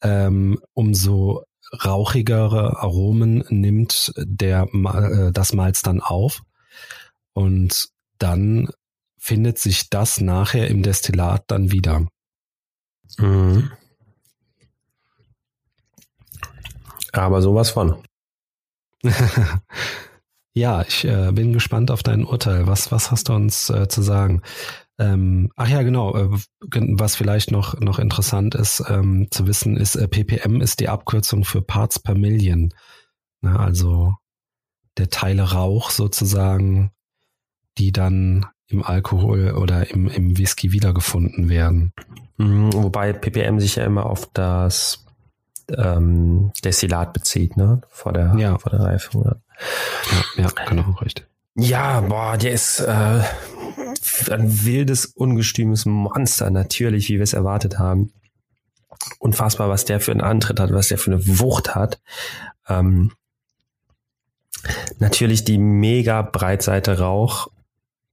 ähm, 0.02 0.58
umso 0.72 1.44
rauchigere 1.72 2.78
Aromen 2.80 3.44
nimmt 3.48 4.12
der 4.16 4.68
äh, 4.72 5.32
das 5.32 5.52
Malz 5.52 5.82
dann 5.82 6.00
auf 6.00 6.42
und 7.32 7.88
dann 8.18 8.68
findet 9.18 9.58
sich 9.58 9.88
das 9.88 10.20
nachher 10.20 10.68
im 10.68 10.82
Destillat 10.82 11.44
dann 11.46 11.72
wieder. 11.72 12.06
Mhm. 13.18 13.70
Aber 17.12 17.42
sowas 17.42 17.70
von. 17.70 18.02
ja, 20.54 20.82
ich 20.82 21.04
äh, 21.04 21.30
bin 21.32 21.52
gespannt 21.52 21.90
auf 21.90 22.02
dein 22.02 22.24
Urteil. 22.24 22.66
Was, 22.66 22.90
was 22.90 23.10
hast 23.10 23.28
du 23.28 23.34
uns 23.34 23.70
äh, 23.70 23.88
zu 23.88 24.02
sagen? 24.02 24.42
Ähm, 25.02 25.50
ach 25.56 25.68
ja, 25.68 25.82
genau. 25.82 26.14
Äh, 26.14 26.28
was 26.60 27.16
vielleicht 27.16 27.50
noch, 27.50 27.78
noch 27.80 27.98
interessant 27.98 28.54
ist 28.54 28.84
ähm, 28.88 29.26
zu 29.30 29.46
wissen, 29.48 29.76
ist, 29.76 29.96
äh, 29.96 30.06
ppm 30.06 30.60
ist 30.60 30.78
die 30.78 30.88
Abkürzung 30.88 31.44
für 31.44 31.60
Parts 31.60 31.98
per 31.98 32.14
Million. 32.14 32.72
Na, 33.40 33.58
also 33.58 34.14
der 34.98 35.10
Teile 35.10 35.52
Rauch 35.52 35.90
sozusagen, 35.90 36.92
die 37.78 37.90
dann 37.90 38.46
im 38.68 38.84
Alkohol 38.84 39.52
oder 39.52 39.90
im, 39.90 40.08
im 40.08 40.38
Whisky 40.38 40.70
wiedergefunden 40.70 41.48
werden. 41.48 41.92
Mhm, 42.36 42.72
wobei 42.72 43.12
ppm 43.12 43.58
sich 43.58 43.76
ja 43.76 43.84
immer 43.84 44.06
auf 44.06 44.30
das 44.32 45.04
ähm, 45.76 46.52
Destillat 46.64 47.12
bezieht, 47.12 47.56
ne? 47.56 47.80
Vor 47.88 48.12
der, 48.12 48.34
ja. 48.36 48.56
vor 48.58 48.70
der 48.70 48.80
Reifung. 48.80 49.24
Ja. 49.24 49.36
ja, 50.36 50.42
ja, 50.44 50.64
genau, 50.66 50.90
richtig. 51.00 51.26
Ja, 51.54 52.00
boah, 52.00 52.38
der 52.38 52.52
ist 52.52 52.80
äh, 52.80 53.22
ein 54.30 54.64
wildes, 54.64 55.06
ungestümes 55.06 55.84
Monster, 55.84 56.50
natürlich, 56.50 57.08
wie 57.08 57.16
wir 57.16 57.22
es 57.22 57.34
erwartet 57.34 57.78
haben. 57.78 58.12
Unfassbar, 59.18 59.68
was 59.68 59.84
der 59.84 60.00
für 60.00 60.12
einen 60.12 60.20
Antritt 60.22 60.60
hat, 60.60 60.72
was 60.72 60.88
der 60.88 60.98
für 60.98 61.12
eine 61.12 61.38
Wucht 61.38 61.74
hat. 61.74 62.00
Ähm, 62.68 63.12
natürlich 64.98 65.44
die 65.44 65.58
mega 65.58 66.22
Breitseite 66.22 66.98
Rauch 66.98 67.48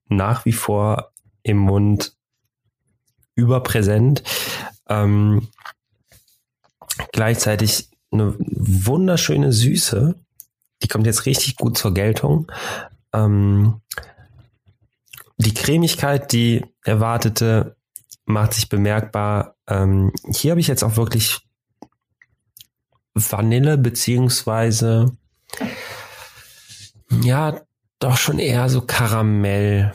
nach 0.08 0.46
wie 0.46 0.54
vor 0.54 1.12
im 1.44 1.58
Mund 1.58 2.16
überpräsent. 3.36 4.24
Ähm, 4.90 5.48
gleichzeitig 7.14 7.90
eine 8.12 8.36
wunderschöne 8.40 9.54
Süße. 9.54 10.16
Die 10.82 10.88
kommt 10.88 11.06
jetzt 11.06 11.26
richtig 11.26 11.56
gut 11.56 11.78
zur 11.78 11.94
Geltung. 11.94 12.52
Ähm, 13.14 13.82
die 15.38 15.54
Cremigkeit, 15.54 16.32
die 16.32 16.66
erwartete, 16.84 17.76
macht 18.26 18.54
sich 18.54 18.70
bemerkbar. 18.70 19.56
Ähm, 19.68 20.12
hier 20.34 20.52
habe 20.52 20.62
ich 20.62 20.68
jetzt 20.68 20.84
auch 20.84 20.98
wirklich 20.98 21.40
Vanille 23.14 23.78
beziehungsweise 23.78 25.18
ja, 27.22 27.62
doch 28.00 28.18
schon 28.18 28.40
eher 28.40 28.70
so 28.70 28.82
Karamell. 28.82 29.94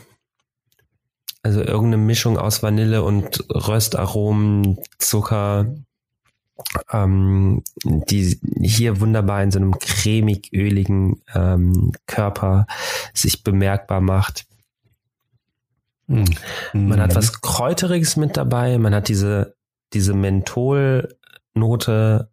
Also 1.41 1.61
irgendeine 1.61 2.03
Mischung 2.03 2.37
aus 2.37 2.63
Vanille 2.63 3.03
und 3.03 3.45
Röstaromen, 3.49 4.79
Zucker, 4.97 5.75
ähm, 6.91 7.63
die 7.83 8.39
hier 8.61 8.99
wunderbar 8.99 9.43
in 9.43 9.51
so 9.51 9.59
einem 9.59 9.77
cremig-öligen 9.77 11.21
ähm, 11.33 11.91
Körper 12.07 12.65
sich 13.13 13.43
bemerkbar 13.43 14.01
macht. 14.01 14.47
Mhm. 16.07 16.25
Man 16.73 17.01
hat 17.01 17.15
was 17.15 17.41
Kräuteriges 17.41 18.15
mit 18.15 18.37
dabei, 18.37 18.77
man 18.77 18.93
hat 18.93 19.07
diese, 19.07 19.55
diese 19.93 20.13
Mentholnote 20.13 22.29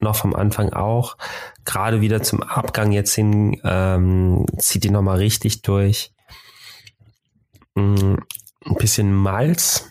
noch 0.00 0.16
vom 0.16 0.34
Anfang 0.34 0.72
auch. 0.72 1.16
Gerade 1.64 2.00
wieder 2.00 2.22
zum 2.22 2.42
Abgang 2.42 2.92
jetzt 2.92 3.14
hin 3.14 3.60
ähm, 3.64 4.46
zieht 4.58 4.84
die 4.84 4.90
nochmal 4.90 5.16
richtig 5.16 5.62
durch. 5.62 6.12
Mm, 7.74 8.16
ein 8.66 8.74
bisschen 8.76 9.12
Malz 9.12 9.90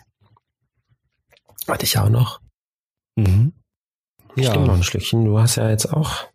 hatte 1.68 1.86
ich 1.86 1.98
auch 1.98 2.10
noch. 2.10 2.43
Mhm. 3.16 3.54
Ja. 4.36 4.52
Stimmt 4.52 4.68
noch 4.68 4.76
ein 4.76 4.84
Schlückchen. 4.84 5.26
Du 5.26 5.40
hast 5.40 5.56
ja 5.56 5.70
jetzt 5.70 5.86
auch. 5.86 6.28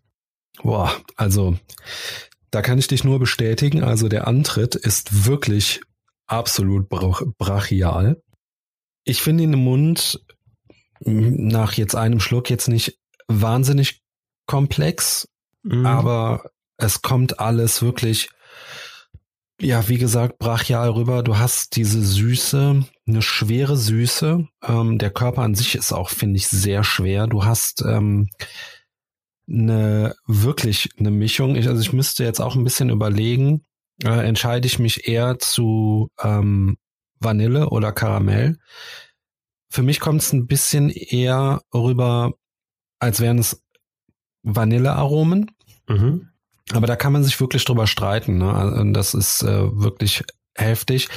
Boah, 0.63 0.93
also 1.17 1.57
da 2.51 2.63
kann 2.63 2.79
ich 2.79 2.87
dich 2.87 3.05
nur 3.05 3.19
bestätigen. 3.19 3.83
Also 3.83 4.09
der 4.09 4.27
Antritt 4.27 4.75
ist 4.75 5.27
wirklich 5.27 5.81
absolut 6.27 6.89
brachial. 6.89 8.23
Ich 9.05 9.23
finde 9.23 9.45
ihn 9.45 9.53
im 9.53 9.65
Mund 9.65 10.21
nach 11.01 11.75
jetzt 11.75 11.95
einem 11.95 12.21
Schluck 12.21 12.51
jetzt 12.51 12.69
nicht 12.69 12.99
wahnsinnig 13.29 14.03
komplex, 14.47 15.29
mhm. 15.63 15.87
aber 15.87 16.51
es 16.77 17.03
kommt 17.03 17.41
alles 17.41 17.83
wirklich, 17.83 18.31
ja, 19.61 19.89
wie 19.89 19.99
gesagt, 19.99 20.39
brachial 20.39 20.91
rüber. 20.91 21.23
Du 21.23 21.39
hast 21.39 21.77
diese 21.77 22.03
Süße, 22.03 22.85
eine 23.07 23.23
schwere 23.23 23.77
Süße. 23.77 24.47
Ähm, 24.63 24.99
der 24.99 25.11
Körper 25.11 25.43
an 25.43 25.55
sich 25.55 25.75
ist 25.75 25.93
auch, 25.93 26.11
finde 26.11 26.37
ich, 26.37 26.49
sehr 26.49 26.85
schwer. 26.85 27.27
Du 27.27 27.45
hast 27.45 27.83
ähm, 27.83 28.29
eine 29.49 30.15
wirklich 30.27 30.91
eine 30.99 31.11
Mischung. 31.11 31.57
Ich, 31.57 31.69
also 31.69 31.81
ich 31.81 31.93
müsste 31.93 32.25
jetzt 32.25 32.41
auch 32.41 32.55
ein 32.55 32.65
bisschen 32.65 32.91
überlegen. 32.91 33.65
Äh, 34.05 34.27
entscheide 34.27 34.67
ich 34.67 34.79
mich 34.79 35.09
eher 35.09 35.39
zu 35.39 36.11
ähm, 36.23 36.77
Vanille 37.19 37.71
oder 37.71 37.93
Karamell. 37.93 38.59
Für 39.71 39.83
mich 39.83 40.01
kommt 40.01 40.23
es 40.23 40.33
ein 40.33 40.47
bisschen 40.47 40.89
eher 40.91 41.63
rüber 41.75 42.33
als 42.99 43.21
wären 43.21 43.39
es 43.39 43.63
Vanillearomen. 44.43 45.51
Mhm. 45.89 46.29
Aber 46.73 46.87
da 46.87 46.97
kann 46.97 47.13
man 47.13 47.25
sich 47.25 47.41
wirklich 47.41 47.65
drüber 47.65 47.87
streiten. 47.87 48.39
Ne? 48.39 48.53
Also 48.53 48.85
das 48.93 49.15
ist 49.15 49.43
äh, 49.43 49.71
wirklich 49.73 50.25
heftig. 50.55 51.09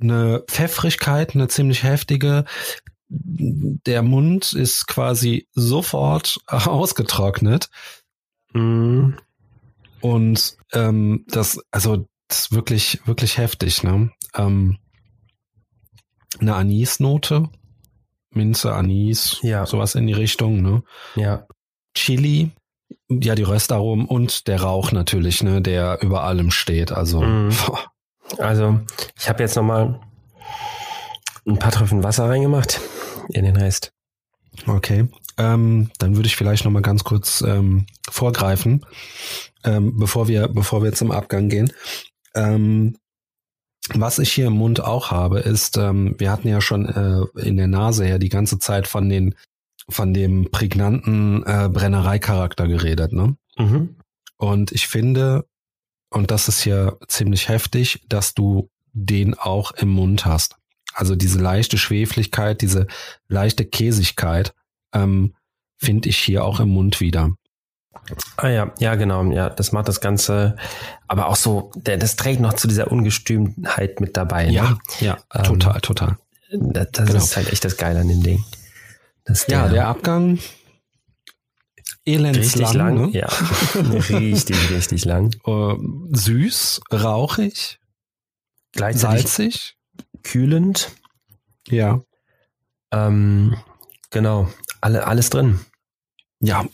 Eine 0.00 0.44
Pfeffrigkeit, 0.48 1.34
eine 1.34 1.48
ziemlich 1.48 1.82
heftige. 1.82 2.44
Der 3.08 4.02
Mund 4.02 4.52
ist 4.52 4.86
quasi 4.86 5.48
sofort 5.52 6.38
ausgetrocknet. 6.46 7.68
Mhm. 8.52 9.18
Und 10.00 10.56
ähm, 10.72 11.24
das, 11.28 11.60
also 11.70 12.08
das 12.28 12.40
ist 12.40 12.52
wirklich, 12.52 13.00
wirklich 13.06 13.38
heftig. 13.38 13.82
Ne? 13.82 14.10
Ähm, 14.34 14.78
eine 16.40 16.54
Anisnote, 16.54 17.48
Minze, 18.30 18.72
Anis, 18.72 19.38
ja. 19.42 19.66
sowas 19.66 19.94
in 19.94 20.06
die 20.06 20.12
Richtung, 20.12 20.62
ne? 20.62 20.82
Ja. 21.14 21.46
Chili, 21.94 22.50
ja, 23.08 23.34
die 23.34 23.42
Röstaromen 23.42 24.06
und 24.06 24.46
der 24.48 24.62
Rauch 24.62 24.92
natürlich, 24.92 25.42
ne, 25.42 25.62
der 25.62 26.02
über 26.02 26.24
allem 26.24 26.50
steht. 26.50 26.92
Also, 26.92 27.20
mm. 27.22 27.50
also 28.38 28.80
ich 29.18 29.28
habe 29.28 29.42
jetzt 29.42 29.56
nochmal 29.56 30.00
ein 31.46 31.58
paar 31.58 31.72
Tropfen 31.72 32.02
Wasser 32.02 32.28
reingemacht 32.28 32.80
in 33.30 33.44
den 33.44 33.56
Rest. 33.56 33.92
Okay, 34.66 35.08
ähm, 35.38 35.90
dann 35.98 36.16
würde 36.16 36.26
ich 36.26 36.36
vielleicht 36.36 36.64
nochmal 36.64 36.82
ganz 36.82 37.04
kurz 37.04 37.40
ähm, 37.40 37.86
vorgreifen, 38.10 38.84
ähm, 39.64 39.98
bevor 39.98 40.28
wir 40.28 40.48
bevor 40.48 40.82
wir 40.82 40.92
zum 40.92 41.10
Abgang 41.10 41.48
gehen. 41.48 41.72
Ähm, 42.34 42.96
was 43.94 44.18
ich 44.18 44.32
hier 44.32 44.46
im 44.46 44.52
Mund 44.54 44.80
auch 44.82 45.10
habe, 45.10 45.40
ist, 45.40 45.76
ähm, 45.76 46.14
wir 46.18 46.30
hatten 46.30 46.48
ja 46.48 46.60
schon 46.60 46.88
äh, 46.88 47.40
in 47.40 47.56
der 47.56 47.66
Nase 47.66 48.04
her 48.04 48.18
die 48.18 48.28
ganze 48.28 48.58
Zeit 48.58 48.86
von 48.86 49.08
den 49.08 49.34
von 49.88 50.14
dem 50.14 50.50
prägnanten 50.50 51.42
äh, 51.44 51.68
Brennereicharakter 51.68 52.68
geredet, 52.68 53.12
ne? 53.12 53.36
Mhm. 53.56 53.96
Und 54.36 54.72
ich 54.72 54.88
finde, 54.88 55.46
und 56.10 56.30
das 56.30 56.48
ist 56.48 56.62
hier 56.62 56.98
ziemlich 57.08 57.48
heftig, 57.48 58.04
dass 58.08 58.34
du 58.34 58.70
den 58.92 59.34
auch 59.34 59.72
im 59.72 59.88
Mund 59.88 60.26
hast. 60.26 60.56
Also 60.94 61.16
diese 61.16 61.38
leichte 61.38 61.78
Schwefligkeit, 61.78 62.60
diese 62.60 62.86
leichte 63.28 63.64
Käsigkeit 63.64 64.52
ähm, 64.92 65.34
finde 65.78 66.08
ich 66.08 66.18
hier 66.18 66.44
auch 66.44 66.60
im 66.60 66.68
Mund 66.68 67.00
wieder. 67.00 67.30
Ah 68.36 68.48
ja, 68.48 68.72
ja 68.78 68.94
genau, 68.94 69.24
ja, 69.30 69.48
das 69.48 69.72
macht 69.72 69.88
das 69.88 70.00
Ganze, 70.00 70.56
aber 71.06 71.28
auch 71.28 71.36
so, 71.36 71.70
der, 71.76 71.96
das 71.96 72.16
trägt 72.16 72.40
noch 72.40 72.54
zu 72.54 72.66
dieser 72.66 72.90
Ungestümheit 72.90 74.00
mit 74.00 74.16
dabei. 74.16 74.46
Ne? 74.46 74.52
Ja, 74.52 74.78
ja, 75.00 75.18
ähm, 75.34 75.44
total, 75.44 75.80
total. 75.80 76.18
Das, 76.50 76.88
das 76.92 77.06
genau. 77.06 77.18
ist 77.18 77.36
halt 77.36 77.52
echt 77.52 77.64
das 77.64 77.76
Geile 77.76 78.00
an 78.00 78.08
dem 78.08 78.22
Ding. 78.22 78.44
Das 79.24 79.46
ja, 79.46 79.62
der, 79.62 79.72
der 79.72 79.88
Abgang 79.88 80.38
elendslang. 82.04 82.74
lang, 82.74 82.94
ne? 82.94 83.18
ja. 83.18 83.28
richtig, 84.10 84.70
richtig 84.70 85.04
lang. 85.04 85.34
Uh, 85.46 85.76
süß, 86.10 86.80
rauchig, 86.92 87.78
gleichzeitig 88.72 89.22
salzig, 89.22 89.76
kühlend. 90.22 90.90
Ja. 91.68 92.02
Ähm, 92.92 93.56
Genau. 94.12 94.48
Alle, 94.80 95.06
alles 95.06 95.30
drin. 95.30 95.58
Ja. 96.40 96.64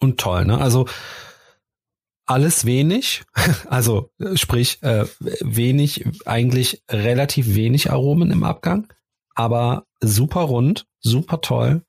Und 0.00 0.18
toll, 0.18 0.46
ne? 0.46 0.58
Also 0.58 0.86
alles 2.26 2.64
wenig, 2.64 3.24
also 3.68 4.10
sprich 4.34 4.82
äh, 4.82 5.04
wenig, 5.40 6.06
eigentlich 6.24 6.82
relativ 6.90 7.54
wenig 7.54 7.90
Aromen 7.90 8.30
im 8.30 8.44
Abgang, 8.44 8.90
aber 9.34 9.84
super 10.06 10.42
rund, 10.42 10.86
super 11.00 11.40
toll. 11.40 11.82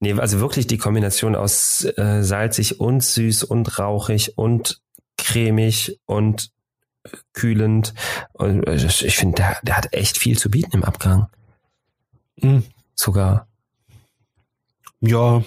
Nee, 0.00 0.14
also 0.14 0.40
wirklich 0.40 0.66
die 0.66 0.78
Kombination 0.78 1.36
aus 1.36 1.84
äh, 1.84 2.22
salzig 2.22 2.80
und 2.80 3.02
süß 3.02 3.44
und 3.44 3.78
rauchig 3.78 4.38
und 4.38 4.80
cremig 5.18 6.00
und 6.06 6.50
kühlend. 7.32 7.94
Und 8.32 8.66
äh, 8.66 8.76
ich 8.76 9.16
finde, 9.16 9.36
der, 9.36 9.58
der 9.62 9.76
hat 9.76 9.92
echt 9.92 10.18
viel 10.18 10.38
zu 10.38 10.50
bieten 10.50 10.72
im 10.72 10.84
Abgang. 10.84 11.28
Mhm. 12.36 12.64
Sogar. 12.94 13.46
Ja. 15.00 15.42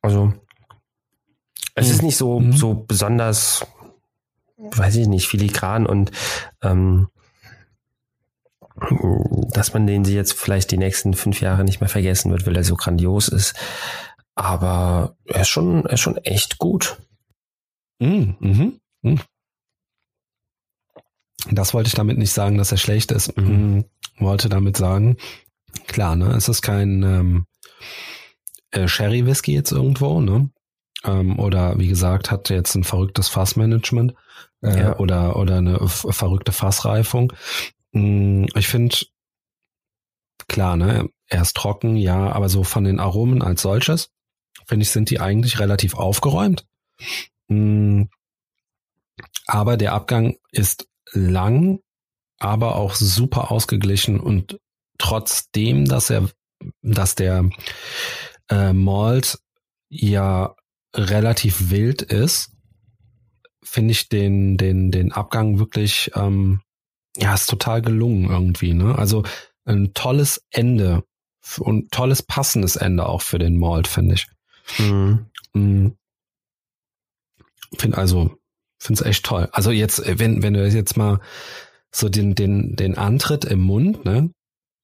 Also, 0.00 0.32
es 1.74 1.86
mhm. 1.86 1.92
ist 1.92 2.02
nicht 2.02 2.16
so, 2.16 2.40
mhm. 2.40 2.52
so 2.52 2.74
besonders, 2.74 3.66
weiß 4.56 4.96
ich 4.96 5.06
nicht, 5.06 5.28
filigran 5.28 5.86
und 5.86 6.12
ähm, 6.62 7.08
dass 9.52 9.72
man 9.72 9.86
den 9.86 10.04
sie 10.04 10.14
jetzt 10.14 10.32
vielleicht 10.32 10.70
die 10.70 10.78
nächsten 10.78 11.14
fünf 11.14 11.40
Jahre 11.40 11.64
nicht 11.64 11.80
mehr 11.80 11.88
vergessen 11.88 12.30
wird, 12.30 12.46
weil 12.46 12.56
er 12.56 12.64
so 12.64 12.76
grandios 12.76 13.28
ist. 13.28 13.54
Aber 14.34 15.16
er 15.24 15.42
ist 15.42 15.48
schon, 15.48 15.86
er 15.86 15.94
ist 15.94 16.00
schon 16.00 16.18
echt 16.18 16.58
gut. 16.58 16.98
Mhm. 17.98 18.36
Mhm. 18.40 18.80
mhm. 19.02 19.20
Das 21.50 21.74
wollte 21.74 21.88
ich 21.88 21.94
damit 21.94 22.18
nicht 22.18 22.32
sagen, 22.32 22.58
dass 22.58 22.72
er 22.72 22.78
schlecht 22.78 23.12
ist. 23.12 23.36
Mhm. 23.36 23.44
mhm. 23.46 23.84
Wollte 24.18 24.48
damit 24.48 24.76
sagen, 24.76 25.18
klar, 25.86 26.16
ne, 26.16 26.32
es 26.34 26.48
ist 26.48 26.62
kein 26.62 27.02
ähm, 27.02 27.46
äh, 28.70 28.88
Sherry 28.88 29.26
Whisky 29.26 29.52
jetzt 29.52 29.72
irgendwo, 29.72 30.20
ne? 30.20 30.50
Ähm, 31.04 31.38
oder 31.38 31.78
wie 31.78 31.88
gesagt, 31.88 32.30
hat 32.30 32.48
jetzt 32.48 32.74
ein 32.74 32.84
verrücktes 32.84 33.28
Fassmanagement 33.28 34.14
äh, 34.62 34.78
ja. 34.78 34.98
oder 34.98 35.36
oder 35.36 35.58
eine 35.58 35.86
verrückte 35.86 36.52
Fassreifung. 36.52 37.32
Mhm, 37.96 38.48
ich 38.54 38.68
finde, 38.68 38.94
klar, 40.48 40.76
ne, 40.76 41.08
er 41.28 41.42
ist 41.42 41.56
trocken, 41.56 41.96
ja, 41.96 42.30
aber 42.30 42.50
so 42.50 42.62
von 42.62 42.84
den 42.84 43.00
Aromen 43.00 43.42
als 43.42 43.62
solches, 43.62 44.10
finde 44.66 44.82
ich, 44.82 44.90
sind 44.90 45.08
die 45.08 45.18
eigentlich 45.18 45.58
relativ 45.60 45.94
aufgeräumt. 45.94 46.66
Mhm. 47.48 48.10
Aber 49.46 49.78
der 49.78 49.94
Abgang 49.94 50.36
ist 50.52 50.88
lang, 51.12 51.80
aber 52.38 52.76
auch 52.76 52.94
super 52.94 53.50
ausgeglichen 53.50 54.20
und 54.20 54.60
trotzdem, 54.98 55.86
dass 55.86 56.10
er, 56.10 56.28
dass 56.82 57.14
der 57.14 57.48
äh, 58.50 58.74
Malt 58.74 59.38
ja 59.88 60.54
relativ 60.94 61.70
wild 61.70 62.02
ist, 62.02 62.50
finde 63.62 63.92
ich 63.92 64.10
den, 64.10 64.58
den, 64.58 64.90
den 64.90 65.12
Abgang 65.12 65.58
wirklich, 65.58 66.10
ähm, 66.14 66.60
ja, 67.16 67.34
ist 67.34 67.48
total 67.48 67.82
gelungen 67.82 68.28
irgendwie, 68.30 68.74
ne? 68.74 68.96
Also 68.96 69.24
ein 69.64 69.94
tolles 69.94 70.44
Ende 70.50 71.04
und 71.58 71.90
tolles 71.90 72.22
passendes 72.22 72.76
Ende 72.76 73.06
auch 73.06 73.22
für 73.22 73.38
den 73.38 73.58
Malt, 73.58 73.88
finde 73.88 74.14
ich. 74.14 74.26
Mhm. 74.78 75.26
mhm. 75.52 75.96
Finde 77.76 77.98
also, 77.98 78.36
finde 78.78 79.02
es 79.02 79.06
echt 79.06 79.24
toll. 79.24 79.48
Also 79.52 79.70
jetzt, 79.70 80.02
wenn, 80.18 80.42
wenn 80.42 80.54
du 80.54 80.66
jetzt 80.66 80.96
mal 80.96 81.20
so 81.90 82.08
den, 82.08 82.34
den, 82.34 82.76
den 82.76 82.96
Antritt 82.96 83.44
im 83.44 83.60
Mund, 83.60 84.04
ne? 84.04 84.30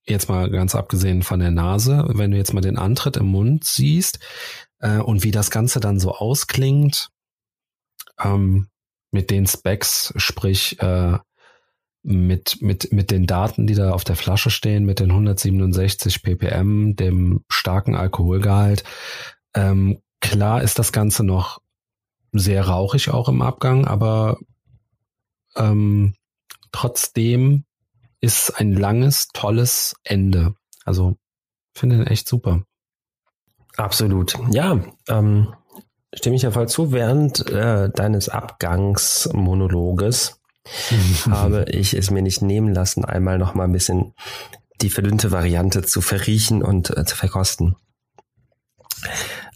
Jetzt 0.05 0.29
mal 0.29 0.51
ganz 0.51 0.75
abgesehen 0.75 1.23
von 1.23 1.39
der 1.39 1.53
Nase, 1.53 2.05
wenn 2.09 2.33
du 2.33 2.37
jetzt 2.37 2.53
mal 2.53 2.61
den 2.61 2.77
Antritt 2.77 3.17
im 3.17 3.27
Mund 3.27 3.63
siehst 3.63 4.19
äh, 4.81 4.99
und 4.99 5.23
wie 5.23 5.31
das 5.31 5.53
Ganze 5.53 5.79
dann 5.79 6.01
so 6.01 6.13
ausklingt, 6.13 7.09
ähm, 8.19 8.69
mit 9.13 9.31
den 9.31 9.47
Specs, 9.47 10.13
sprich 10.17 10.81
äh, 10.81 11.19
mit, 12.03 12.61
mit, 12.61 12.93
mit 12.93 13.11
den 13.11 13.27
Daten, 13.27 13.67
die 13.67 13.75
da 13.75 13.93
auf 13.93 14.05
der 14.05 14.17
Flasche 14.17 14.51
stehen, 14.51 14.85
mit 14.85 15.01
den 15.01 15.11
167 15.11 16.23
ppm, 16.23 16.97
dem 16.97 17.45
starken 17.49 17.95
Alkoholgehalt. 17.95 18.85
Ähm, 19.55 20.01
klar 20.21 20.63
ist 20.63 20.79
das 20.79 20.93
Ganze 20.93 21.25
noch 21.25 21.61
sehr 22.33 22.67
rauchig 22.67 23.11
auch 23.11 23.29
im 23.29 23.43
Abgang, 23.43 23.87
aber 23.87 24.39
ähm, 25.55 26.15
trotzdem 26.73 27.65
ist 28.21 28.59
ein 28.59 28.73
langes, 28.73 29.29
tolles 29.29 29.95
Ende. 30.05 30.55
Also 30.85 31.17
finde 31.75 31.97
ihn 31.97 32.07
echt 32.07 32.29
super. 32.29 32.63
Absolut. 33.77 34.39
Ja, 34.51 34.81
ähm, 35.09 35.55
stimme 36.13 36.37
ich 36.37 36.43
ja 36.43 36.51
voll 36.51 36.69
zu. 36.69 36.93
Während 36.93 37.51
äh, 37.51 37.89
deines 37.91 38.29
Abgangsmonologes 38.29 40.42
habe 41.31 41.67
ich 41.69 41.95
es 41.95 42.11
mir 42.11 42.23
nicht 42.23 42.43
nehmen 42.43 42.73
lassen, 42.73 43.05
einmal 43.05 43.39
noch 43.39 43.55
mal 43.55 43.65
ein 43.65 43.73
bisschen 43.73 44.15
die 44.81 44.91
verdünnte 44.91 45.31
Variante 45.31 45.83
zu 45.83 46.01
verriechen 46.01 46.63
und 46.63 46.97
äh, 46.97 47.05
zu 47.05 47.17
verkosten 47.17 47.77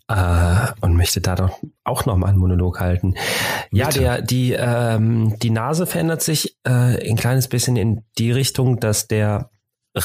äh, 0.09 0.66
und 0.81 0.97
möchte 0.97 1.21
da 1.21 1.35
doch 1.35 1.59
auch 1.85 2.07
noch 2.07 2.16
mal 2.16 2.29
einen 2.29 2.38
Monolog 2.38 2.81
halten. 2.81 3.14
Ja, 3.71 3.88
der 3.88 4.23
die 4.23 4.53
ähm, 4.53 5.38
die 5.40 5.51
Nase 5.51 5.87
verändert 5.87 6.23
sich 6.23 6.57
äh, 6.64 7.09
ein 7.09 7.16
kleines 7.16 7.49
bisschen 7.49 7.77
in 7.77 8.05
die 8.19 8.31
Richtung, 8.31 8.79
dass 8.79 9.09
der 9.09 9.51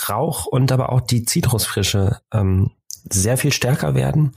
Rauch 0.10 0.46
und 0.46 0.72
aber 0.72 0.92
auch 0.92 1.02
die 1.02 1.24
Zitrusfrische 1.24 2.20
ähm, 2.34 2.72
sehr 3.12 3.38
viel 3.38 3.52
stärker 3.52 3.94
werden. 3.94 4.32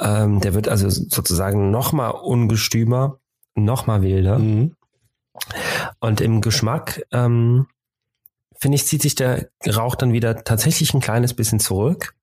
Ähm, 0.00 0.40
der 0.40 0.54
wird 0.54 0.68
also 0.68 0.88
sozusagen 0.90 1.70
noch 1.70 1.92
mal 1.92 2.10
ungestümer, 2.10 3.18
noch 3.54 3.86
mal 3.86 4.02
wilder. 4.02 4.38
Mhm. 4.38 4.76
Und 6.02 6.20
im 6.20 6.40
Geschmack 6.40 7.06
ähm, 7.12 7.68
finde 8.58 8.74
ich 8.74 8.86
zieht 8.86 9.02
sich 9.02 9.14
der 9.14 9.50
Rauch 9.64 9.94
dann 9.94 10.12
wieder 10.12 10.42
tatsächlich 10.42 10.92
ein 10.94 11.00
kleines 11.00 11.32
bisschen 11.32 11.60
zurück. 11.60 12.16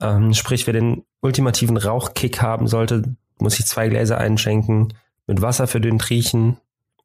Ähm, 0.00 0.32
sprich, 0.32 0.66
wer 0.66 0.72
den 0.72 1.04
ultimativen 1.20 1.76
Rauchkick 1.76 2.40
haben 2.40 2.68
sollte, 2.68 3.16
muss 3.38 3.58
ich 3.58 3.66
zwei 3.66 3.90
Gläser 3.90 4.16
einschenken, 4.16 4.94
mit 5.26 5.42
Wasser 5.42 5.66
für 5.66 5.82
den 5.82 6.00
Riechen, 6.00 6.56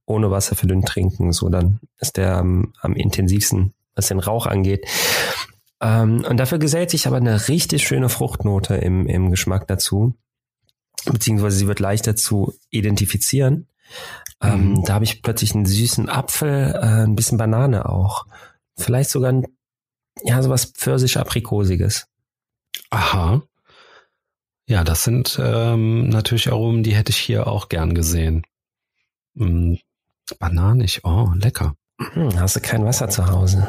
ohne 0.06 0.32
Wasser 0.32 0.56
für 0.56 0.68
den 0.68 0.86
Trinken. 0.86 1.34
So, 1.34 1.50
dann 1.50 1.82
ist 2.00 2.16
der 2.16 2.38
am, 2.38 2.72
am 2.80 2.94
intensivsten, 2.94 3.74
was 3.96 4.08
den 4.08 4.20
Rauch 4.20 4.46
angeht. 4.46 4.88
Ähm, 5.82 6.24
und 6.24 6.38
dafür 6.38 6.58
gesellt 6.58 6.90
sich 6.90 7.06
aber 7.06 7.18
eine 7.18 7.50
richtig 7.50 7.86
schöne 7.86 8.08
Fruchtnote 8.08 8.76
im, 8.76 9.08
im 9.08 9.30
Geschmack 9.30 9.68
dazu. 9.68 10.16
Beziehungsweise 11.04 11.58
sie 11.58 11.68
wird 11.68 11.82
leichter 11.82 12.16
zu 12.16 12.54
identifizieren. 12.70 13.68
Ähm, 14.42 14.70
mhm. 14.70 14.84
Da 14.84 14.96
habe 14.96 15.06
ich 15.06 15.22
plötzlich 15.22 15.56
einen 15.56 15.66
süßen 15.66 16.10
Apfel, 16.10 16.74
äh, 16.76 17.04
ein 17.04 17.16
bisschen 17.16 17.38
Banane 17.38 17.88
auch. 17.88 18.26
Vielleicht 18.78 19.10
sogar 19.10 19.32
ein, 19.32 19.46
ja, 20.24 20.42
sowas 20.42 20.66
pfirsich-aprikosiges. 20.66 22.08
Aha. 22.90 23.42
Ja, 24.68 24.84
das 24.84 25.04
sind 25.04 25.40
ähm, 25.42 26.10
natürlich 26.10 26.52
Aromen, 26.52 26.84
die 26.84 26.96
hätte 26.96 27.12
ich 27.12 27.18
hier 27.18 27.48
auch 27.48 27.70
gern 27.70 27.94
gesehen. 27.94 28.44
Hm, 29.38 29.80
bananig, 30.40 31.02
oh, 31.04 31.32
lecker. 31.36 31.76
Hm, 32.00 32.40
hast 32.40 32.56
du 32.56 32.62
kein 32.62 32.84
Wasser 32.84 33.10
zu 33.10 33.28
Hause? 33.28 33.68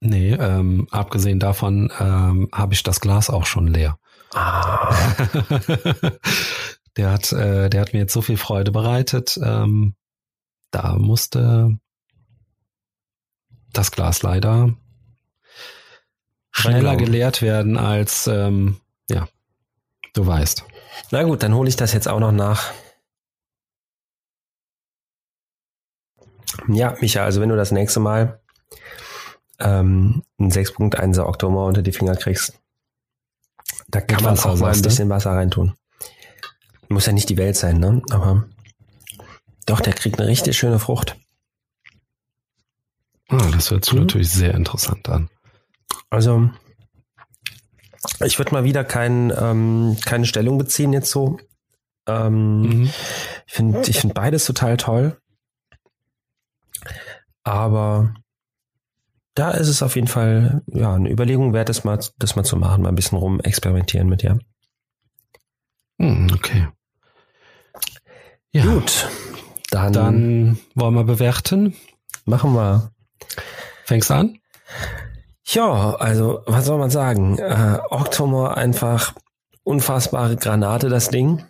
Nee, 0.00 0.34
ähm, 0.34 0.86
abgesehen 0.90 1.40
davon 1.40 1.90
ähm, 1.98 2.48
habe 2.52 2.74
ich 2.74 2.82
das 2.82 3.00
Glas 3.00 3.28
auch 3.28 3.46
schon 3.46 3.66
leer. 3.66 3.98
Ah. 4.34 4.94
der 6.96 7.10
hat, 7.10 7.32
äh, 7.32 7.68
der 7.68 7.80
hat 7.80 7.92
mir 7.92 8.00
jetzt 8.00 8.12
so 8.12 8.22
viel 8.22 8.36
Freude 8.36 8.72
bereitet. 8.72 9.38
Ähm, 9.42 9.94
da 10.70 10.96
musste 10.96 11.78
das 13.72 13.90
Glas 13.90 14.22
leider 14.22 14.74
schneller 16.50 16.96
geleert 16.96 17.42
werden 17.42 17.76
als, 17.76 18.26
ähm, 18.26 18.80
ja, 19.10 19.28
du 20.14 20.26
weißt. 20.26 20.64
Na 21.10 21.22
gut, 21.22 21.42
dann 21.42 21.54
hole 21.54 21.68
ich 21.68 21.76
das 21.76 21.92
jetzt 21.92 22.08
auch 22.08 22.20
noch 22.20 22.32
nach. 22.32 22.72
Ja, 26.68 26.96
Micha, 27.00 27.22
also 27.22 27.42
wenn 27.42 27.50
du 27.50 27.56
das 27.56 27.72
nächste 27.72 28.00
Mal 28.00 28.40
ähm, 29.58 30.22
einen 30.38 30.50
6.1er 30.50 31.26
Oktober 31.26 31.66
unter 31.66 31.82
die 31.82 31.92
Finger 31.92 32.16
kriegst, 32.16 32.58
da 33.88 34.00
kann 34.00 34.22
man 34.22 34.38
auch 34.38 34.56
mal 34.56 34.72
ein 34.72 34.82
bisschen 34.82 35.10
Wasser 35.10 35.32
reintun. 35.32 35.76
Muss 36.88 37.06
ja 37.06 37.12
nicht 37.12 37.28
die 37.28 37.36
Welt 37.36 37.56
sein, 37.56 37.78
ne? 37.78 38.02
Aber 38.10 38.48
doch, 39.66 39.80
der 39.80 39.92
kriegt 39.92 40.18
eine 40.18 40.28
richtig 40.28 40.56
schöne 40.56 40.78
Frucht. 40.78 41.16
Ah, 43.28 43.50
das 43.52 43.70
hört 43.70 43.84
sich 43.84 43.94
mhm. 43.94 44.00
natürlich 44.00 44.30
sehr 44.30 44.54
interessant 44.54 45.08
an. 45.08 45.28
Also, 46.10 46.48
ich 48.24 48.38
würde 48.38 48.52
mal 48.52 48.64
wieder 48.64 48.84
kein, 48.84 49.32
ähm, 49.36 49.96
keine 50.04 50.26
Stellung 50.26 50.58
beziehen 50.58 50.92
jetzt 50.92 51.10
so. 51.10 51.38
Ähm, 52.06 52.60
mhm. 52.60 52.82
Ich 53.46 53.52
finde 53.52 53.82
ich 53.88 53.98
find 53.98 54.14
beides 54.14 54.44
total 54.44 54.76
toll. 54.76 55.20
Aber 57.42 58.14
da 59.34 59.50
ist 59.50 59.68
es 59.68 59.82
auf 59.82 59.96
jeden 59.96 60.08
Fall 60.08 60.62
ja 60.68 60.94
eine 60.94 61.10
Überlegung 61.10 61.52
wert, 61.52 61.68
das 61.68 61.84
mal, 61.84 61.98
das 62.18 62.36
mal 62.36 62.44
zu 62.44 62.56
machen, 62.56 62.82
mal 62.82 62.88
ein 62.88 62.94
bisschen 62.94 63.18
rum 63.18 63.40
experimentieren 63.40 64.08
mit 64.08 64.22
ja. 64.22 64.38
Hm, 65.98 66.28
okay. 66.32 66.68
Ja. 68.56 68.64
Gut. 68.64 69.06
Dann, 69.70 69.92
dann 69.92 70.58
wollen 70.74 70.94
wir 70.94 71.04
bewerten. 71.04 71.76
Machen 72.24 72.54
wir. 72.54 72.90
Fängst 73.84 74.10
an? 74.10 74.38
Ja, 75.44 75.94
also 75.96 76.40
was 76.46 76.64
soll 76.64 76.78
man 76.78 76.88
sagen? 76.88 77.38
Äh, 77.38 77.78
Octomore 77.90 78.56
einfach 78.56 79.14
unfassbare 79.62 80.36
Granate, 80.36 80.88
das 80.88 81.10
Ding. 81.10 81.44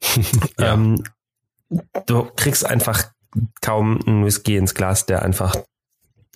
ja. 0.58 0.72
ähm, 0.72 1.02
du 2.06 2.24
kriegst 2.36 2.64
einfach 2.64 3.12
kaum 3.60 4.00
einen 4.06 4.24
Whisky 4.24 4.56
ins 4.56 4.74
Glas, 4.74 5.04
der 5.04 5.22
einfach 5.22 5.56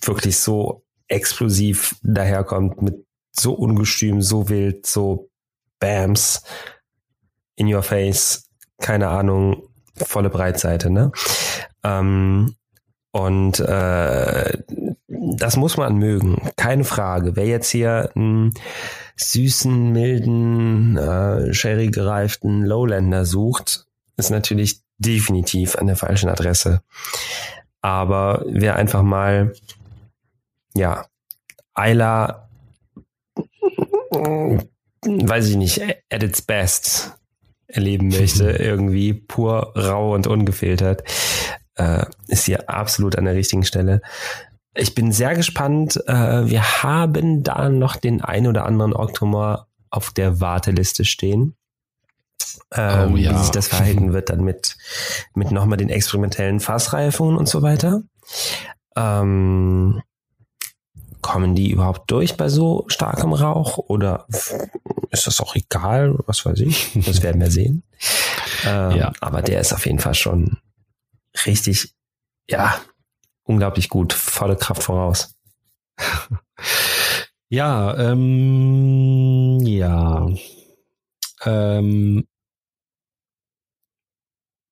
wirklich 0.03 0.37
so 0.37 0.85
explosiv 1.07 1.95
daherkommt, 2.03 2.79
mit 2.83 3.07
so 3.31 3.53
ungestüm, 3.53 4.21
so 4.21 4.49
wild, 4.49 4.85
so 4.85 5.31
Bams 5.79 6.43
in 7.55 7.73
your 7.73 7.81
face, 7.81 8.52
keine 8.83 9.07
Ahnung, 9.07 9.63
volle 9.95 10.29
Breitseite, 10.29 10.91
ne? 10.91 11.11
Ähm, 11.83 12.55
und 13.11 13.59
äh, 13.59 14.57
das 15.07 15.55
muss 15.55 15.77
man 15.77 15.95
mögen, 15.97 16.51
keine 16.57 16.83
Frage. 16.83 17.35
Wer 17.35 17.45
jetzt 17.45 17.69
hier 17.69 18.11
einen 18.15 18.53
süßen, 19.15 19.91
milden, 19.91 20.97
äh, 20.97 21.53
sherry 21.53 21.87
gereiften 21.87 22.63
Lowlander 22.63 23.25
sucht, 23.25 23.85
ist 24.17 24.31
natürlich 24.31 24.81
definitiv 24.97 25.75
an 25.75 25.87
der 25.87 25.95
falschen 25.95 26.29
Adresse. 26.29 26.81
Aber 27.81 28.43
wer 28.47 28.75
einfach 28.75 29.03
mal, 29.03 29.53
ja, 30.73 31.05
Ayla, 31.73 32.49
weiß 34.11 35.47
ich 35.47 35.55
nicht, 35.55 35.81
at 36.09 36.23
its 36.23 36.41
best 36.41 37.13
erleben 37.73 38.07
möchte, 38.19 38.51
irgendwie 38.51 39.13
pur, 39.13 39.73
rau 39.75 40.13
und 40.13 40.27
ungefiltert, 40.27 41.03
äh, 41.75 42.05
ist 42.27 42.45
hier 42.45 42.69
absolut 42.69 43.17
an 43.17 43.25
der 43.25 43.35
richtigen 43.35 43.63
Stelle. 43.63 44.01
Ich 44.75 44.95
bin 44.95 45.11
sehr 45.11 45.35
gespannt. 45.35 46.01
Äh, 46.07 46.47
wir 46.47 46.83
haben 46.83 47.43
da 47.43 47.69
noch 47.69 47.95
den 47.95 48.21
ein 48.21 48.47
oder 48.47 48.65
anderen 48.65 48.93
Octomore 48.93 49.67
auf 49.89 50.11
der 50.11 50.39
Warteliste 50.39 51.05
stehen. 51.05 51.55
Ähm, 52.71 53.13
oh, 53.13 53.17
ja. 53.17 53.31
Wie 53.31 53.37
sich 53.37 53.51
das 53.51 53.67
verhalten 53.67 54.13
wird 54.13 54.29
dann 54.29 54.43
mit, 54.43 54.75
mit 55.35 55.51
nochmal 55.51 55.77
den 55.77 55.89
experimentellen 55.89 56.59
Fassreifungen 56.59 57.37
und 57.37 57.47
so 57.47 57.61
weiter. 57.61 58.01
Ähm, 58.95 60.01
kommen 61.23 61.55
die 61.55 61.71
überhaupt 61.71 62.11
durch 62.11 62.37
bei 62.37 62.49
so 62.49 62.85
starkem 62.87 63.33
Rauch 63.33 63.79
oder 63.79 64.27
ist 65.09 65.25
das 65.25 65.41
auch 65.41 65.55
egal? 65.55 66.15
Was 66.27 66.45
weiß 66.45 66.59
ich. 66.59 66.91
Das 66.93 67.23
werden 67.23 67.41
wir 67.41 67.51
sehen. 67.51 67.83
Ähm, 68.65 68.95
ja. 68.95 69.11
Aber 69.19 69.41
der 69.41 69.59
ist 69.59 69.73
auf 69.73 69.85
jeden 69.85 69.99
Fall 69.99 70.13
schon 70.13 70.57
richtig, 71.45 71.93
ja, 72.49 72.79
unglaublich 73.43 73.89
gut, 73.89 74.13
volle 74.13 74.55
Kraft 74.55 74.83
voraus. 74.83 75.35
Ja, 77.53 77.95
ähm, 77.99 79.59
ja. 79.59 80.27
Ähm, 81.45 82.27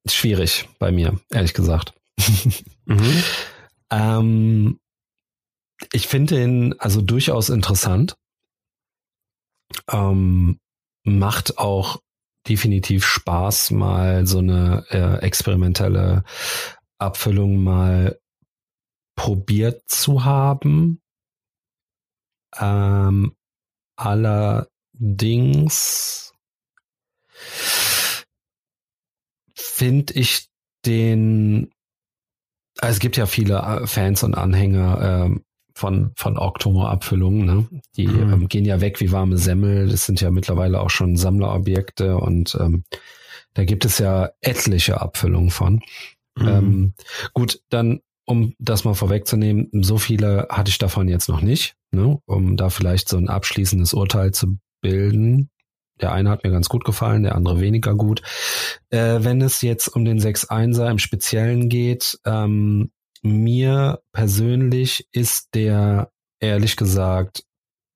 schwierig 0.10 0.68
bei 0.80 0.92
mir, 0.92 1.20
ehrlich 1.30 1.54
gesagt. 1.54 1.94
mhm. 2.86 3.24
ähm, 3.92 4.81
ich 5.92 6.08
finde 6.08 6.42
ihn 6.42 6.76
also 6.80 7.02
durchaus 7.02 7.50
interessant. 7.50 8.16
Ähm, 9.90 10.60
macht 11.04 11.58
auch 11.58 12.02
definitiv 12.48 13.06
Spaß, 13.06 13.72
mal 13.72 14.26
so 14.26 14.40
eine 14.40 14.86
äh, 14.90 15.18
experimentelle 15.22 16.24
Abfüllung 16.98 17.64
mal 17.64 18.20
probiert 19.16 19.84
zu 19.88 20.24
haben. 20.24 21.02
Ähm, 22.58 23.36
allerdings 23.96 24.72
finde 29.56 30.14
ich 30.14 30.48
den, 30.86 31.72
also 32.80 32.94
es 32.94 33.00
gibt 33.00 33.18
ja 33.18 33.26
viele 33.26 33.60
äh, 33.60 33.88
Fans 33.88 34.24
und 34.24 34.36
Anhänger 34.36 35.26
ähm, 35.26 35.44
von, 35.74 36.12
von 36.16 36.38
Octomore-Abfüllungen, 36.38 37.46
ne? 37.46 37.68
Die 37.96 38.08
mhm. 38.08 38.34
ähm, 38.34 38.48
gehen 38.48 38.66
ja 38.66 38.82
weg 38.82 39.00
wie 39.00 39.12
warme 39.12 39.38
Semmel. 39.38 39.88
Das 39.88 40.06
sind 40.06 40.22
ja 40.22 40.32
mittlerweile 40.32 40.82
auch 40.82 40.90
schon 40.90 41.18
Sammlerobjekte 41.18 42.18
und 42.18 42.58
ähm, 42.60 42.84
da 43.54 43.66
gibt 43.66 43.86
es 43.86 43.98
ja 43.98 44.30
etliche 44.42 45.02
Abfüllungen 45.02 45.52
von. 45.52 45.82
Mhm. 46.38 46.48
Ähm, 46.48 46.94
gut, 47.34 47.62
dann 47.70 48.02
um 48.26 48.56
das 48.60 48.84
mal 48.84 48.94
vorwegzunehmen, 48.94 49.70
so 49.82 49.98
viele 49.98 50.48
hatte 50.50 50.70
ich 50.70 50.78
davon 50.78 51.08
jetzt 51.08 51.28
noch 51.28 51.42
nicht, 51.42 51.76
ne, 51.92 52.20
um 52.26 52.56
da 52.56 52.70
vielleicht 52.70 53.10
so 53.10 53.18
ein 53.18 53.30
abschließendes 53.30 53.94
Urteil 53.94 54.32
zu 54.32 54.58
bilden. 54.82 55.50
Der 56.00 56.14
eine 56.14 56.30
hat 56.30 56.44
mir 56.44 56.52
ganz 56.52 56.70
gut 56.70 56.84
gefallen, 56.84 57.24
der 57.24 57.36
andere 57.36 57.60
weniger 57.60 57.96
gut. 57.96 58.22
Äh, 58.90 59.20
wenn 59.22 59.42
es 59.42 59.62
jetzt 59.62 59.88
um 59.88 60.06
den 60.06 60.20
6-1er 60.20 60.90
im 60.90 60.98
Speziellen 60.98 61.70
geht, 61.70 62.20
ähm, 62.26 62.92
mir 63.22 64.02
persönlich 64.12 65.08
ist 65.12 65.50
der 65.54 66.12
ehrlich 66.40 66.76
gesagt 66.76 67.44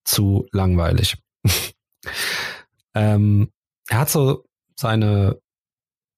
zu 0.03 0.47
langweilig. 0.51 1.17
ähm, 2.93 3.51
er 3.89 3.99
hat 3.99 4.09
so 4.09 4.45
seine 4.75 5.39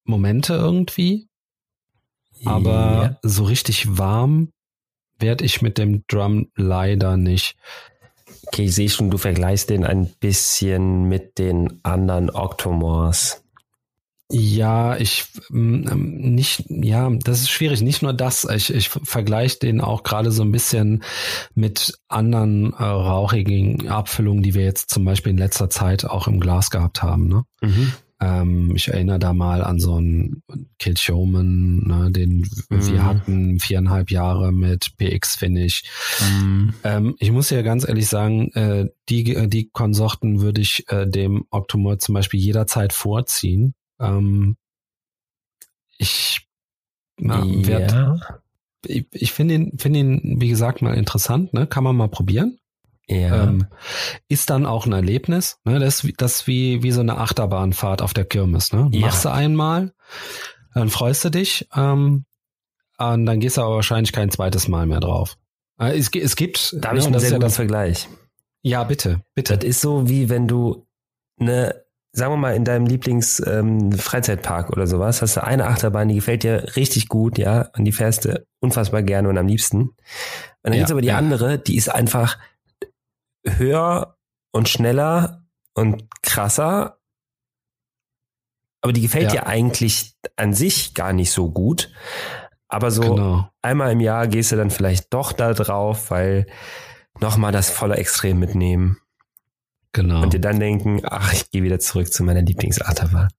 Momente 0.04 0.54
irgendwie, 0.54 1.28
aber 2.46 3.18
ja. 3.22 3.30
so 3.30 3.46
richtig 3.46 3.98
warm 3.98 4.52
werde 5.20 5.46
ich 5.46 5.62
mit 5.62 5.78
dem 5.78 6.04
Drum 6.08 6.52
leider 6.56 7.18
nicht. 7.18 7.58
Okay, 8.48 8.66
ich 8.66 8.76
sehe 8.76 8.90
schon, 8.90 9.10
du 9.10 9.18
vergleichst 9.18 9.70
den 9.70 9.84
ein 9.84 10.08
bisschen 10.20 11.06
mit 11.06 11.38
den 11.38 11.80
anderen 11.84 12.30
Octomores. 12.30 13.44
Ja, 14.30 14.98
ich 14.98 15.26
mm, 15.50 15.88
ähm, 15.90 16.18
nicht, 16.36 16.66
ja, 16.68 17.10
das 17.10 17.42
ist 17.42 17.50
schwierig. 17.50 17.82
Nicht 17.82 18.02
nur 18.02 18.14
das, 18.14 18.44
ich, 18.44 18.74
ich 18.74 18.90
vergleiche 18.90 19.60
den 19.60 19.80
auch 19.80 20.04
gerade 20.04 20.32
so 20.32 20.44
ein 20.44 20.52
bisschen 20.52 21.04
mit 21.56 21.98
anderen 22.10 22.74
äh, 22.74 22.84
rauchigen 22.84 23.88
Abfüllungen, 23.88 24.44
die 24.44 24.54
wir 24.54 24.64
jetzt 24.64 24.90
zum 24.90 25.06
Beispiel 25.06 25.32
in 25.32 25.38
letzter 25.38 25.70
Zeit 25.70 26.04
auch 26.04 26.28
im 26.28 26.42
Glas 26.42 26.70
gehabt 26.70 27.02
haben. 27.02 27.28
Ne? 27.28 27.44
Mhm. 27.62 27.94
Ähm, 28.20 28.74
ich 28.76 28.88
erinnere 28.88 29.20
da 29.20 29.34
mal 29.34 29.64
an 29.64 29.80
so 29.80 29.96
einen 29.96 30.42
Kill 30.80 30.98
Showman, 30.98 31.84
ne, 31.86 32.12
den 32.12 32.48
mhm. 32.70 32.88
wir 32.88 33.06
hatten 33.06 33.60
viereinhalb 33.60 34.10
Jahre 34.10 34.52
mit 34.52 34.98
PX 34.98 35.36
Finish. 35.36 35.84
Mhm. 36.20 36.74
Ähm, 36.84 37.16
ich 37.20 37.32
muss 37.32 37.52
ja 37.52 37.62
ganz 37.62 37.88
ehrlich 37.88 38.08
sagen, 38.08 38.52
äh, 38.54 38.88
die, 39.10 39.48
die 39.48 39.70
Konsorten 39.70 40.42
würde 40.42 40.62
ich 40.62 40.86
äh, 40.90 41.06
dem 41.08 41.46
Octomore 41.52 42.00
zum 42.00 42.16
Beispiel 42.16 42.40
jederzeit 42.40 42.92
vorziehen. 42.92 43.76
Ähm, 44.00 44.58
ich 45.98 46.48
na, 47.18 47.44
werd, 47.46 47.92
ja. 47.92 48.18
ich, 48.86 49.08
ich 49.12 49.32
finde 49.32 49.56
ihn, 49.56 49.78
finde 49.80 50.00
ihn, 50.00 50.42
wie 50.42 50.50
gesagt, 50.50 50.82
mal 50.82 50.94
interessant, 50.94 51.54
ne? 51.54 51.66
Kann 51.66 51.84
man 51.84 51.96
mal 51.96 52.10
probieren. 52.10 52.60
Ja. 53.08 53.44
Ähm, 53.44 53.68
ist 54.28 54.50
dann 54.50 54.66
auch 54.66 54.86
ein 54.86 54.92
Erlebnis. 54.92 55.60
Ne? 55.64 55.80
Das, 55.80 56.04
ist, 56.04 56.14
das 56.18 56.46
wie, 56.46 56.84
wie 56.84 56.92
so 56.92 57.00
eine 57.00 57.18
Achterbahnfahrt 57.18 58.02
auf 58.02 58.14
der 58.14 58.26
Kirmes. 58.26 58.74
Ne? 58.74 58.90
Ja. 58.92 59.08
Machst 59.08 59.24
du 59.24 59.32
einmal, 59.32 59.94
dann 60.74 60.90
freust 60.90 61.24
du 61.24 61.30
dich, 61.30 61.68
ähm, 61.74 62.26
und 62.98 63.26
dann 63.26 63.40
gehst 63.40 63.58
du 63.58 63.62
aber 63.62 63.76
wahrscheinlich 63.76 64.12
kein 64.12 64.32
zweites 64.32 64.68
Mal 64.68 64.88
mehr 64.88 65.00
drauf. 65.00 65.38
Äh, 65.80 65.98
es, 65.98 66.10
es 66.14 66.36
gibt. 66.36 66.76
Da 66.80 66.90
habe 66.90 66.98
ich 66.98 67.06
ne, 67.06 67.12
einen 67.12 67.20
sehr 67.20 67.32
guten 67.32 67.44
ja 67.44 67.50
Vergleich. 67.50 68.10
Ja, 68.64 68.84
bitte, 68.84 69.22
bitte. 69.36 69.58
Das 69.58 69.66
ist 69.68 69.82
so 69.82 70.10
wie 70.10 70.30
wenn 70.30 70.48
du 70.48 70.88
eine 71.40 71.84
sagen 72.18 72.34
wir 72.34 72.38
mal, 72.38 72.56
in 72.56 72.66
deinem 72.66 72.88
Lieblings-Freizeitpark 72.88 74.66
ähm, 74.68 74.72
oder 74.74 74.88
sowas, 74.88 75.22
hast 75.22 75.38
du 75.38 75.44
eine 75.44 75.68
Achterbahn, 75.68 76.08
die 76.08 76.16
gefällt 76.16 76.42
dir 76.42 76.76
richtig 76.76 77.10
gut, 77.10 77.38
ja, 77.38 77.70
und 77.78 77.86
die 77.86 77.92
fährst 77.92 78.26
du 78.26 78.44
unfassbar 78.60 79.04
gerne 79.04 79.30
und 79.30 79.38
am 79.38 79.48
liebsten. 79.48 79.82
Und 79.82 79.96
dann 80.64 80.74
ja, 80.74 80.80
gibt's 80.80 80.92
aber 80.92 81.02
die 81.02 81.10
ja. 81.10 81.18
andere, 81.18 81.60
die 81.60 81.78
ist 81.78 81.90
einfach 81.90 82.40
höher 83.46 84.18
und 84.52 84.68
schneller 84.68 85.46
und 85.76 86.08
krasser, 86.24 86.98
aber 88.82 88.94
die 88.94 89.02
gefällt 89.02 89.34
ja. 89.34 89.42
dir 89.42 89.48
eigentlich 89.48 90.16
an 90.38 90.54
sich 90.54 90.96
gar 90.96 91.14
nicht 91.14 91.32
so 91.32 91.52
gut. 91.52 91.92
Aber 92.68 92.90
so 92.90 93.02
genau. 93.02 93.50
einmal 93.62 93.92
im 93.92 94.00
Jahr 94.00 94.28
gehst 94.28 94.52
du 94.52 94.56
dann 94.56 94.72
vielleicht 94.72 95.14
doch 95.14 95.34
da 95.34 95.54
drauf, 95.54 96.10
weil 96.10 96.48
nochmal 97.20 97.52
das 97.52 97.70
volle 97.70 97.96
Extrem 97.96 98.40
mitnehmen. 98.40 98.98
Genau. 99.94 100.22
Und 100.22 100.34
dir 100.34 100.42
dann 100.42 100.60
denken, 100.60 101.02
ach, 101.04 101.34
ich 101.34 101.50
gehe 101.50 101.64
wieder 101.64 101.80
zurück 101.80 102.12
zu 102.12 102.24
meiner 102.24 102.42
Lieblingsachterbahn. 102.42 103.30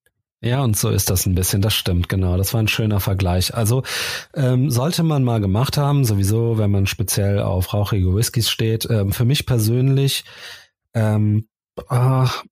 Ja, 0.41 0.63
und 0.63 0.77
so 0.77 0.91
ist 0.91 1.11
das 1.11 1.27
ein 1.27 1.35
bisschen, 1.35 1.63
das 1.63 1.75
stimmt, 1.75 2.09
genau. 2.09 2.37
Das 2.37 2.55
war 2.55 2.63
ein 2.63 2.69
schöner 2.69 3.01
Vergleich. 3.01 3.55
Also 3.55 3.83
ähm, 4.35 4.71
sollte 4.71 5.03
man 5.03 5.25
mal 5.25 5.41
gemacht 5.41 5.77
haben, 5.77 6.05
sowieso, 6.05 6.59
wenn 6.59 6.71
man 6.71 6.87
speziell 6.87 7.41
auf 7.41 7.75
rauchige 7.75 8.15
Whiskys 8.15 8.49
steht. 8.49 8.89
Ähm, 8.89 9.13
für 9.13 9.25
mich 9.25 9.47
persönlich 9.47 10.25
ähm, 10.95 11.49
ach, 11.89 12.45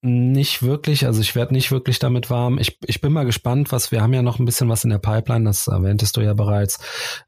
nicht 0.00 0.62
wirklich, 0.62 1.06
also 1.06 1.20
ich 1.20 1.34
werde 1.36 1.54
nicht 1.54 1.70
wirklich 1.70 1.98
damit 1.98 2.28
warm. 2.28 2.58
Ich, 2.58 2.78
ich 2.86 3.00
bin 3.00 3.12
mal 3.12 3.24
gespannt, 3.24 3.70
was 3.72 3.92
wir 3.92 4.02
haben 4.02 4.12
ja 4.12 4.22
noch 4.22 4.38
ein 4.38 4.44
bisschen 4.44 4.68
was 4.68 4.82
in 4.84 4.90
der 4.90 4.98
Pipeline, 4.98 5.44
das 5.44 5.68
erwähntest 5.68 6.16
du 6.16 6.22
ja 6.22 6.34
bereits, 6.34 6.78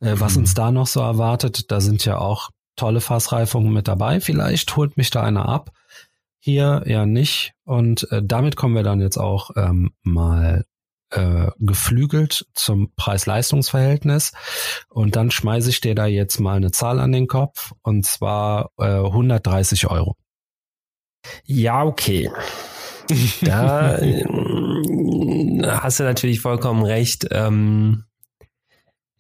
äh, 0.01 0.15
was 0.19 0.35
mhm. 0.35 0.43
uns 0.43 0.55
da 0.55 0.73
noch 0.73 0.87
so 0.87 1.01
erwartet. 1.01 1.71
Da 1.71 1.81
sind 1.81 2.05
ja 2.05 2.19
auch 2.19 2.51
tolle 2.77 3.01
Fassreifungen 3.01 3.73
mit 3.73 3.87
dabei. 3.87 4.21
Vielleicht 4.21 4.75
holt 4.77 4.97
mich 4.97 5.11
da 5.11 5.23
einer 5.23 5.49
ab. 5.49 5.71
Hier 6.45 6.83
ja 6.85 7.07
nicht. 7.07 7.55
Und 7.65 8.07
äh, 8.13 8.21
damit 8.23 8.55
kommen 8.55 8.75
wir 8.75 8.83
dann 8.83 9.01
jetzt 9.01 9.17
auch 9.17 9.53
ähm, 9.57 9.95
mal 10.03 10.67
äh, 11.09 11.47
geflügelt 11.57 12.45
zum 12.53 12.93
Preis-Leistungs-Verhältnis. 12.97 14.33
Und 14.91 15.17
dann 15.17 15.31
schmeiße 15.31 15.71
ich 15.71 15.81
dir 15.81 15.95
da 15.95 16.05
jetzt 16.05 16.41
mal 16.41 16.57
eine 16.57 16.71
Zahl 16.71 17.01
an 17.01 17.13
den 17.13 17.29
Kopf. 17.29 17.73
Und 17.81 18.05
zwar 18.05 18.73
äh, 18.79 18.85
130 18.85 19.87
Euro. 19.87 20.17
Ja, 21.47 21.83
okay. 21.83 22.31
Da 23.41 23.97
äh, 23.97 24.25
hast 25.63 26.01
du 26.01 26.05
natürlich 26.05 26.41
vollkommen 26.41 26.85
recht. 26.85 27.27
Ähm, 27.31 28.05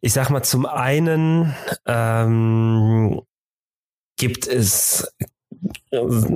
ich 0.02 0.12
sag 0.12 0.28
mal, 0.28 0.42
zum 0.42 0.66
einen 0.66 1.54
ähm, 1.87 3.22
gibt 4.16 4.46
es 4.46 5.06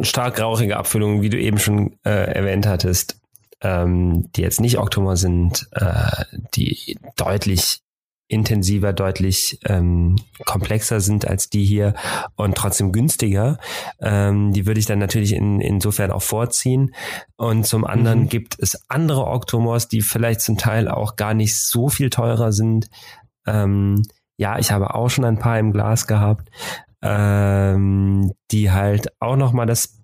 stark 0.03 0.41
rauchige 0.41 0.77
Abfüllungen, 0.77 1.23
wie 1.23 1.31
du 1.31 1.38
eben 1.38 1.59
schon 1.59 1.97
äh, 2.05 2.33
erwähnt 2.33 2.67
hattest, 2.67 3.21
ähm, 3.61 4.31
die 4.37 4.43
jetzt 4.43 4.61
nicht 4.61 4.79
Oktober 4.79 5.17
sind, 5.17 5.69
äh, 5.73 6.25
die 6.55 6.99
deutlich 7.17 7.81
intensiver, 8.29 8.93
deutlich 8.93 9.59
ähm, 9.64 10.17
komplexer 10.45 11.01
sind 11.01 11.27
als 11.27 11.49
die 11.49 11.64
hier 11.64 11.95
und 12.37 12.57
trotzdem 12.57 12.93
günstiger. 12.93 13.59
Ähm, 14.01 14.53
die 14.53 14.67
würde 14.67 14.81
ich 14.81 14.87
dann 14.87 14.99
natürlich 14.99 15.33
in, 15.33 15.61
insofern 15.61 16.11
auch 16.11 16.23
vorziehen. 16.23 16.95
Und 17.37 17.67
zum 17.67 17.87
anderen 17.87 18.21
mhm. 18.21 18.29
gibt 18.29 18.57
es 18.59 18.79
andere 18.88 19.27
Octomors, 19.27 19.88
die 19.88 20.03
vielleicht 20.03 20.43
zum 20.43 20.59
Teil 20.59 20.88
auch 20.88 21.17
gar 21.17 21.33
nicht 21.33 21.57
so 21.57 21.88
viel 21.88 22.11
teurer 22.11 22.53
sind. 22.53 22.91
Ähm, 23.47 24.03
ja, 24.37 24.59
ich 24.59 24.71
habe 24.71 24.95
auch 24.95 25.09
schon 25.09 25.25
ein 25.25 25.38
paar 25.38 25.59
im 25.59 25.73
Glas 25.73 26.07
gehabt, 26.07 26.51
ähm, 27.02 28.32
die 28.50 28.70
halt 28.70 29.08
auch 29.20 29.37
nochmal 29.37 29.66
das 29.66 30.02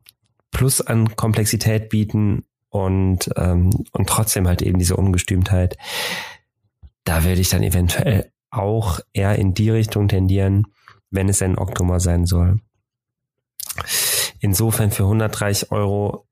Plus 0.50 0.80
an 0.80 1.16
Komplexität 1.16 1.88
bieten 1.88 2.44
und, 2.68 3.30
ähm, 3.36 3.70
und 3.92 4.08
trotzdem 4.08 4.46
halt 4.46 4.62
eben 4.62 4.78
diese 4.78 4.96
Ungestümtheit. 4.96 5.76
Da 7.04 7.24
würde 7.24 7.40
ich 7.40 7.48
dann 7.48 7.62
eventuell 7.62 8.32
auch 8.50 9.00
eher 9.12 9.36
in 9.36 9.54
die 9.54 9.70
Richtung 9.70 10.08
tendieren, 10.08 10.66
wenn 11.10 11.28
es 11.28 11.42
ein 11.42 11.58
Oktober 11.58 12.00
sein 12.00 12.24
soll. 12.24 12.60
Insofern 14.40 14.90
für 14.90 15.04
130 15.04 15.72
Euro 15.72 16.26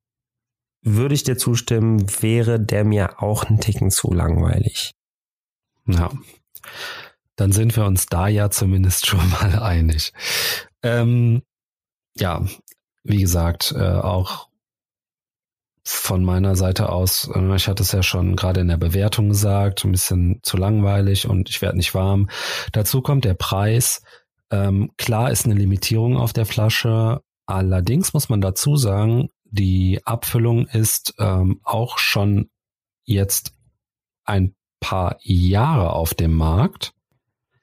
würde 0.83 1.15
ich 1.15 1.25
dir 1.25 1.37
zustimmen, 1.37 2.07
wäre 2.21 2.61
der 2.61 2.85
mir 2.85 3.23
auch 3.23 3.45
ein 3.45 3.61
Ticken 3.61 3.91
zu 3.91 4.13
langweilig. 4.13 4.93
Ja. 5.87 6.11
Dann 7.37 7.53
sind 7.53 7.77
wir 7.77 7.87
uns 7.87 8.07
da 8.07 8.29
ja 8.29 8.51
zumindest 8.51 9.07
schon 9.07 9.29
mal 9.31 9.59
einig. 9.63 10.13
Ähm, 10.83 11.43
ja, 12.15 12.45
wie 13.05 13.21
gesagt, 13.21 13.73
äh, 13.77 13.83
auch 13.83 14.49
von 15.85 16.23
meiner 16.23 16.55
Seite 16.55 16.91
aus, 16.91 17.29
äh, 17.35 17.57
ich 17.57 17.69
hatte 17.69 17.83
es 17.83 17.93
ja 17.93 18.03
schon 18.03 18.37
gerade 18.37 18.61
in 18.61 18.69
der 18.69 18.77
Bewertung 18.77 19.29
gesagt, 19.29 19.85
ein 19.85 19.93
bisschen 19.93 20.41
zu 20.43 20.57
langweilig 20.57 21.29
und 21.29 21.49
ich 21.49 21.61
werde 21.63 21.77
nicht 21.77 21.95
warm. 21.95 22.29
Dazu 22.73 23.03
kommt 23.03 23.25
der 23.25 23.35
Preis. 23.35 24.03
Ähm, 24.51 24.93
klar 24.97 25.31
ist 25.31 25.45
eine 25.45 25.55
Limitierung 25.55 26.17
auf 26.17 26.33
der 26.33 26.47
Flasche. 26.47 27.23
Allerdings 27.47 28.13
muss 28.13 28.29
man 28.29 28.41
dazu 28.41 28.77
sagen, 28.77 29.31
die 29.45 30.01
Abfüllung 30.05 30.67
ist 30.67 31.15
ähm, 31.19 31.61
auch 31.65 31.99
schon 31.99 32.51
jetzt 33.05 33.53
ein 34.25 34.55
paar 34.81 35.17
Jahre 35.21 35.93
auf 35.93 36.15
dem 36.15 36.35
Markt 36.35 36.93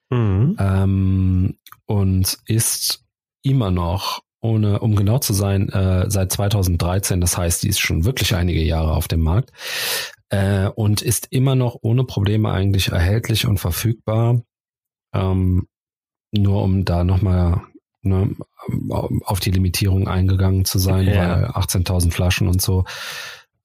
mhm. 0.09 0.55
ähm, 0.59 1.57
und 1.85 2.37
ist 2.45 3.03
immer 3.41 3.71
noch 3.71 4.21
ohne, 4.41 4.79
um 4.79 4.95
genau 4.95 5.19
zu 5.19 5.33
sein, 5.33 5.69
äh, 5.69 6.09
seit 6.09 6.31
2013. 6.31 7.19
Das 7.19 7.37
heißt, 7.37 7.63
die 7.63 7.69
ist 7.69 7.79
schon 7.79 8.05
wirklich 8.05 8.35
einige 8.35 8.61
Jahre 8.61 8.93
auf 8.93 9.07
dem 9.07 9.21
Markt 9.21 9.51
äh, 10.29 10.67
und 10.67 11.01
ist 11.01 11.27
immer 11.31 11.55
noch 11.55 11.77
ohne 11.81 12.03
Probleme 12.03 12.51
eigentlich 12.51 12.89
erhältlich 12.89 13.45
und 13.45 13.59
verfügbar. 13.59 14.41
Ähm, 15.13 15.67
nur 16.31 16.63
um 16.63 16.85
da 16.85 17.03
nochmal 17.03 17.61
ne, 18.01 18.35
auf 19.25 19.39
die 19.39 19.51
Limitierung 19.51 20.07
eingegangen 20.07 20.63
zu 20.65 20.77
sein, 20.77 21.07
ja. 21.07 21.13
weil 21.15 21.45
18.000 21.45 22.11
Flaschen 22.11 22.47
und 22.47 22.61
so. 22.61 22.85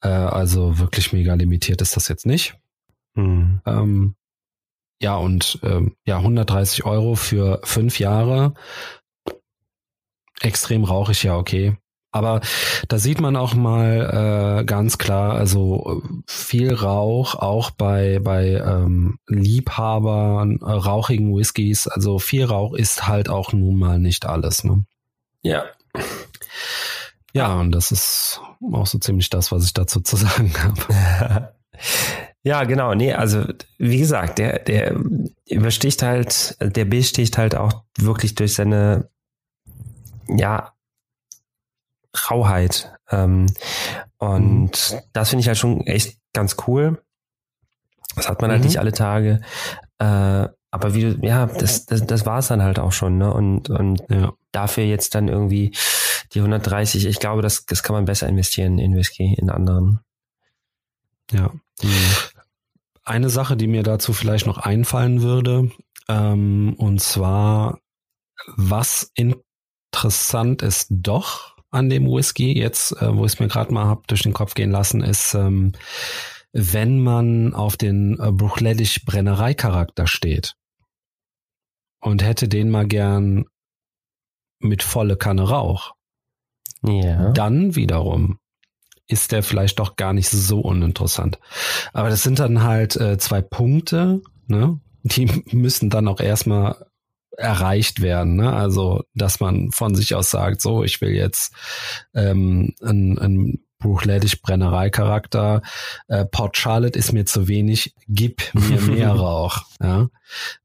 Äh, 0.00 0.09
also 0.09 0.78
wirklich 0.78 1.12
mega 1.12 1.35
limitiert 1.35 1.83
ist 1.83 1.96
das 1.96 2.09
jetzt 2.09 2.26
nicht. 2.26 2.57
Mhm. 3.14 3.61
Ähm, 3.66 4.14
ja, 5.04 5.16
und 5.16 5.58
ähm, 5.62 5.96
ja, 6.06 6.16
130 6.16 6.86
Euro 6.86 7.14
für 7.14 7.60
fünf 7.62 7.98
Jahre 7.98 8.54
extrem 10.40 10.82
rauchig, 10.84 11.24
ja, 11.24 11.36
okay. 11.36 11.76
Aber 12.10 12.40
da 12.88 12.98
sieht 12.98 13.20
man 13.20 13.36
auch 13.36 13.52
mal 13.52 14.60
äh, 14.60 14.64
ganz 14.64 14.96
klar, 14.96 15.34
also 15.34 16.02
viel 16.26 16.72
Rauch 16.72 17.34
auch 17.34 17.70
bei 17.70 18.18
bei 18.18 18.52
ähm, 18.52 19.18
Liebhabern 19.26 20.60
äh, 20.62 20.70
rauchigen 20.70 21.36
Whiskys. 21.36 21.86
Also 21.86 22.18
viel 22.18 22.46
Rauch 22.46 22.72
ist 22.72 23.06
halt 23.06 23.28
auch 23.28 23.52
nun 23.52 23.78
mal 23.78 23.98
nicht 23.98 24.24
alles. 24.24 24.64
Ne? 24.64 24.86
Ja. 25.42 25.64
Ja, 27.34 27.60
und 27.60 27.72
das 27.72 27.92
ist 27.92 28.40
auch 28.72 28.86
so 28.86 28.98
ziemlich 28.98 29.28
das, 29.28 29.52
was 29.52 29.66
ich 29.66 29.74
dazu 29.74 30.00
zu 30.00 30.16
sagen 30.16 30.54
habe. 30.56 31.52
ja, 32.44 32.64
genau. 32.64 32.94
Nee, 32.94 33.14
also 33.14 33.44
wie 33.78 33.98
gesagt, 33.98 34.38
der 34.38 34.61
der 34.61 34.96
übersticht 35.48 36.02
halt, 36.02 36.57
der 36.61 36.85
besticht 36.85 37.38
halt 37.38 37.54
auch 37.54 37.83
wirklich 37.98 38.35
durch 38.35 38.54
seine 38.54 39.09
ja, 40.28 40.72
Rauheit. 42.30 42.92
Ähm, 43.11 43.46
und 44.18 44.92
mhm. 44.92 45.00
das 45.12 45.30
finde 45.30 45.40
ich 45.40 45.48
halt 45.48 45.59
schon 45.59 45.87
echt 45.87 46.18
ganz 46.33 46.57
cool. 46.66 47.02
Das 48.16 48.28
hat 48.28 48.40
man 48.40 48.50
halt 48.50 48.61
mhm. 48.61 48.62
halt 48.62 48.70
nicht 48.70 48.78
alle 48.78 48.92
Tage. 48.92 49.40
Äh, 49.98 50.48
aber 50.70 50.94
wie 50.94 51.02
du, 51.02 51.26
ja, 51.26 51.46
das, 51.46 51.87
das, 51.87 52.07
das 52.07 52.26
war 52.26 52.38
es 52.38 52.48
dann 52.48 52.62
halt 52.62 52.78
auch 52.78 52.92
schon, 52.92 53.16
ne? 53.16 53.33
Und, 53.33 53.70
und 53.70 54.02
ja. 54.09 54.33
dafür 54.50 54.85
jetzt 54.85 55.14
dann 55.14 55.28
irgendwie 55.28 55.72
die 56.33 56.40
130, 56.40 57.07
ich 57.07 57.20
glaube, 57.20 57.42
das, 57.42 57.64
das 57.64 57.83
kann 57.83 57.94
man 57.94 58.07
besser 58.07 58.28
investieren 58.28 58.78
in 58.78 58.96
Whisky, 58.96 59.35
in 59.35 59.50
anderen. 59.50 60.00
Ja. 61.30 61.52
Mhm. 61.83 61.90
Eine 63.04 63.30
Sache, 63.30 63.56
die 63.56 63.66
mir 63.66 63.82
dazu 63.82 64.12
vielleicht 64.12 64.46
noch 64.46 64.58
einfallen 64.58 65.22
würde, 65.22 65.70
ähm, 66.08 66.74
und 66.78 67.00
zwar, 67.00 67.78
was 68.56 69.10
in 69.14 69.34
interessant 69.94 70.60
ist 70.62 70.88
doch 70.90 71.56
an 71.70 71.88
dem 71.88 72.06
Whisky, 72.06 72.52
jetzt, 72.58 73.00
äh, 73.00 73.16
wo 73.16 73.24
ich 73.24 73.34
es 73.34 73.40
mir 73.40 73.48
gerade 73.48 73.72
mal 73.72 73.86
hab 73.86 74.08
durch 74.08 74.22
den 74.22 74.32
Kopf 74.32 74.54
gehen 74.54 74.70
lassen, 74.70 75.02
ist, 75.02 75.34
ähm, 75.34 75.72
wenn 76.52 77.00
man 77.00 77.54
auf 77.54 77.76
den 77.76 78.18
äh, 78.18 78.32
Bruchledisch 78.32 79.04
Brennereicharakter 79.04 80.06
steht 80.06 80.54
und 82.00 82.24
hätte 82.24 82.48
den 82.48 82.70
mal 82.70 82.86
gern 82.86 83.44
mit 84.58 84.82
volle 84.82 85.16
Kanne 85.16 85.48
Rauch, 85.48 85.94
ja. 86.82 87.30
dann 87.32 87.76
wiederum 87.76 88.38
ist 89.06 89.32
der 89.32 89.42
vielleicht 89.42 89.78
doch 89.78 89.96
gar 89.96 90.12
nicht 90.12 90.28
so 90.28 90.60
uninteressant. 90.60 91.38
Aber 91.92 92.08
das 92.08 92.22
sind 92.22 92.38
dann 92.38 92.62
halt 92.62 92.96
äh, 92.96 93.18
zwei 93.18 93.42
Punkte, 93.42 94.22
ne? 94.46 94.80
Die 95.02 95.26
müssen 95.52 95.90
dann 95.90 96.08
auch 96.08 96.20
erstmal 96.20 96.86
erreicht 97.36 98.00
werden. 98.00 98.36
Ne? 98.36 98.52
Also, 98.52 99.02
dass 99.14 99.40
man 99.40 99.70
von 99.72 99.94
sich 99.94 100.14
aus 100.14 100.30
sagt, 100.30 100.60
so, 100.60 100.84
ich 100.84 101.00
will 101.00 101.10
jetzt 101.10 101.52
ähm, 102.14 102.74
ein, 102.80 103.18
ein 103.18 103.64
Bruchledig 103.78 104.40
Brennerei-Charakter. 104.40 105.60
Äh, 106.08 106.24
Port 106.24 106.56
Charlotte 106.56 106.98
ist 106.98 107.12
mir 107.12 107.26
zu 107.26 107.48
wenig, 107.48 107.94
gib 108.08 108.54
mir 108.54 108.80
mehr 108.88 109.10
Rauch. 109.10 109.64
Ja? 109.80 110.08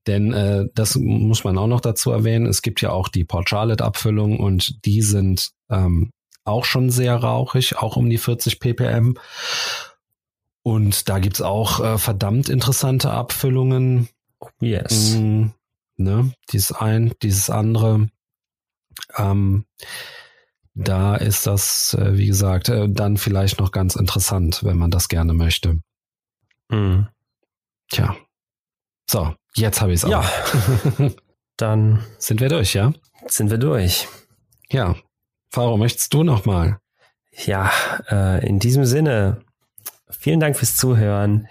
Denn 0.08 0.32
äh, 0.32 0.66
das 0.74 0.96
muss 0.96 1.44
man 1.44 1.58
auch 1.58 1.68
noch 1.68 1.82
dazu 1.82 2.12
erwähnen. 2.12 2.46
Es 2.46 2.62
gibt 2.62 2.82
ja 2.82 2.92
auch 2.92 3.10
die 3.10 3.26
Port 3.26 3.50
Charlotte-Abfüllung 3.50 4.40
und 4.40 4.86
die 4.86 5.02
sind 5.02 5.50
ähm, 5.70 6.12
auch 6.50 6.66
schon 6.66 6.90
sehr 6.90 7.16
rauchig, 7.16 7.78
auch 7.78 7.96
um 7.96 8.10
die 8.10 8.18
40 8.18 8.60
ppm. 8.60 9.18
Und 10.64 11.10
da 11.10 11.20
gibt's 11.20 11.42
auch 11.42 11.80
äh, 11.80 11.98
verdammt 11.98 12.50
interessante 12.50 13.12
Abfüllungen. 13.12 14.10
Yes. 14.60 15.16
Mm, 15.16 15.48
ne? 15.98 16.34
Dieses 16.52 16.72
ein, 16.72 17.14
dieses 17.22 17.50
andere. 17.50 18.10
Ähm, 19.18 19.66
da 20.76 21.16
ist 21.16 21.48
das, 21.48 21.94
äh, 21.94 22.18
wie 22.18 22.28
gesagt, 22.28 22.70
äh, 22.70 22.88
dann 22.90 23.18
vielleicht 23.18 23.60
noch 23.60 23.72
ganz 23.72 23.96
interessant, 23.96 24.64
wenn 24.64 24.78
man 24.78 24.92
das 24.92 25.10
gerne 25.10 25.34
möchte. 25.34 25.80
Mhm. 26.70 27.08
Tja. 27.90 28.16
So, 29.10 29.34
jetzt 29.56 29.82
habe 29.82 29.94
ich 29.94 30.04
es 30.04 30.06
auch. 30.06 30.12
Ja. 30.12 31.10
Dann 31.58 32.06
sind 32.20 32.40
wir 32.40 32.48
durch, 32.48 32.74
ja? 32.74 32.94
Sind 33.28 33.50
wir 33.50 33.58
durch. 33.58 34.08
Ja. 34.70 34.96
Faro, 35.52 35.78
möchtest 35.78 36.14
du 36.14 36.24
noch 36.24 36.46
mal? 36.46 36.80
Ja, 37.32 37.72
äh, 38.10 38.46
in 38.48 38.60
diesem 38.60 38.86
Sinne, 38.86 39.42
vielen 40.10 40.40
Dank 40.40 40.58
fürs 40.58 40.76
Zuhören. 40.76 41.48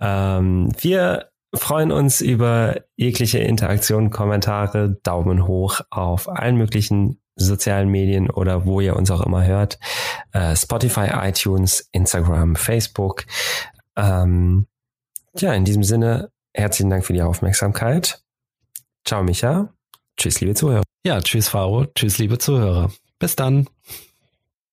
Ähm, 0.00 0.72
wir 0.80 1.30
freuen 1.54 1.92
uns 1.92 2.20
über 2.20 2.76
jegliche 2.96 3.38
Interaktion, 3.38 4.10
Kommentare, 4.10 4.98
Daumen 5.02 5.46
hoch 5.46 5.80
auf 5.90 6.28
allen 6.28 6.56
möglichen 6.56 7.20
sozialen 7.36 7.88
Medien 7.88 8.30
oder 8.30 8.66
wo 8.66 8.80
ihr 8.80 8.96
uns 8.96 9.10
auch 9.10 9.22
immer 9.22 9.44
hört. 9.44 9.78
Äh, 10.32 10.54
Spotify, 10.56 11.08
iTunes, 11.22 11.88
Instagram, 11.92 12.56
Facebook. 12.56 13.24
Ähm, 13.96 14.66
ja, 15.36 15.54
in 15.54 15.64
diesem 15.64 15.82
Sinne, 15.84 16.30
herzlichen 16.54 16.90
Dank 16.90 17.04
für 17.04 17.14
die 17.14 17.22
Aufmerksamkeit. 17.22 18.22
Ciao, 19.06 19.22
Micha. 19.22 19.72
Tschüss, 20.16 20.40
liebe 20.40 20.54
Zuhörer. 20.54 20.82
Ja, 21.04 21.20
tschüss, 21.20 21.48
Faro. 21.48 21.86
Tschüss, 21.86 22.18
liebe 22.18 22.38
Zuhörer. 22.38 22.92
Bis 23.22 23.36
dann. 23.36 23.68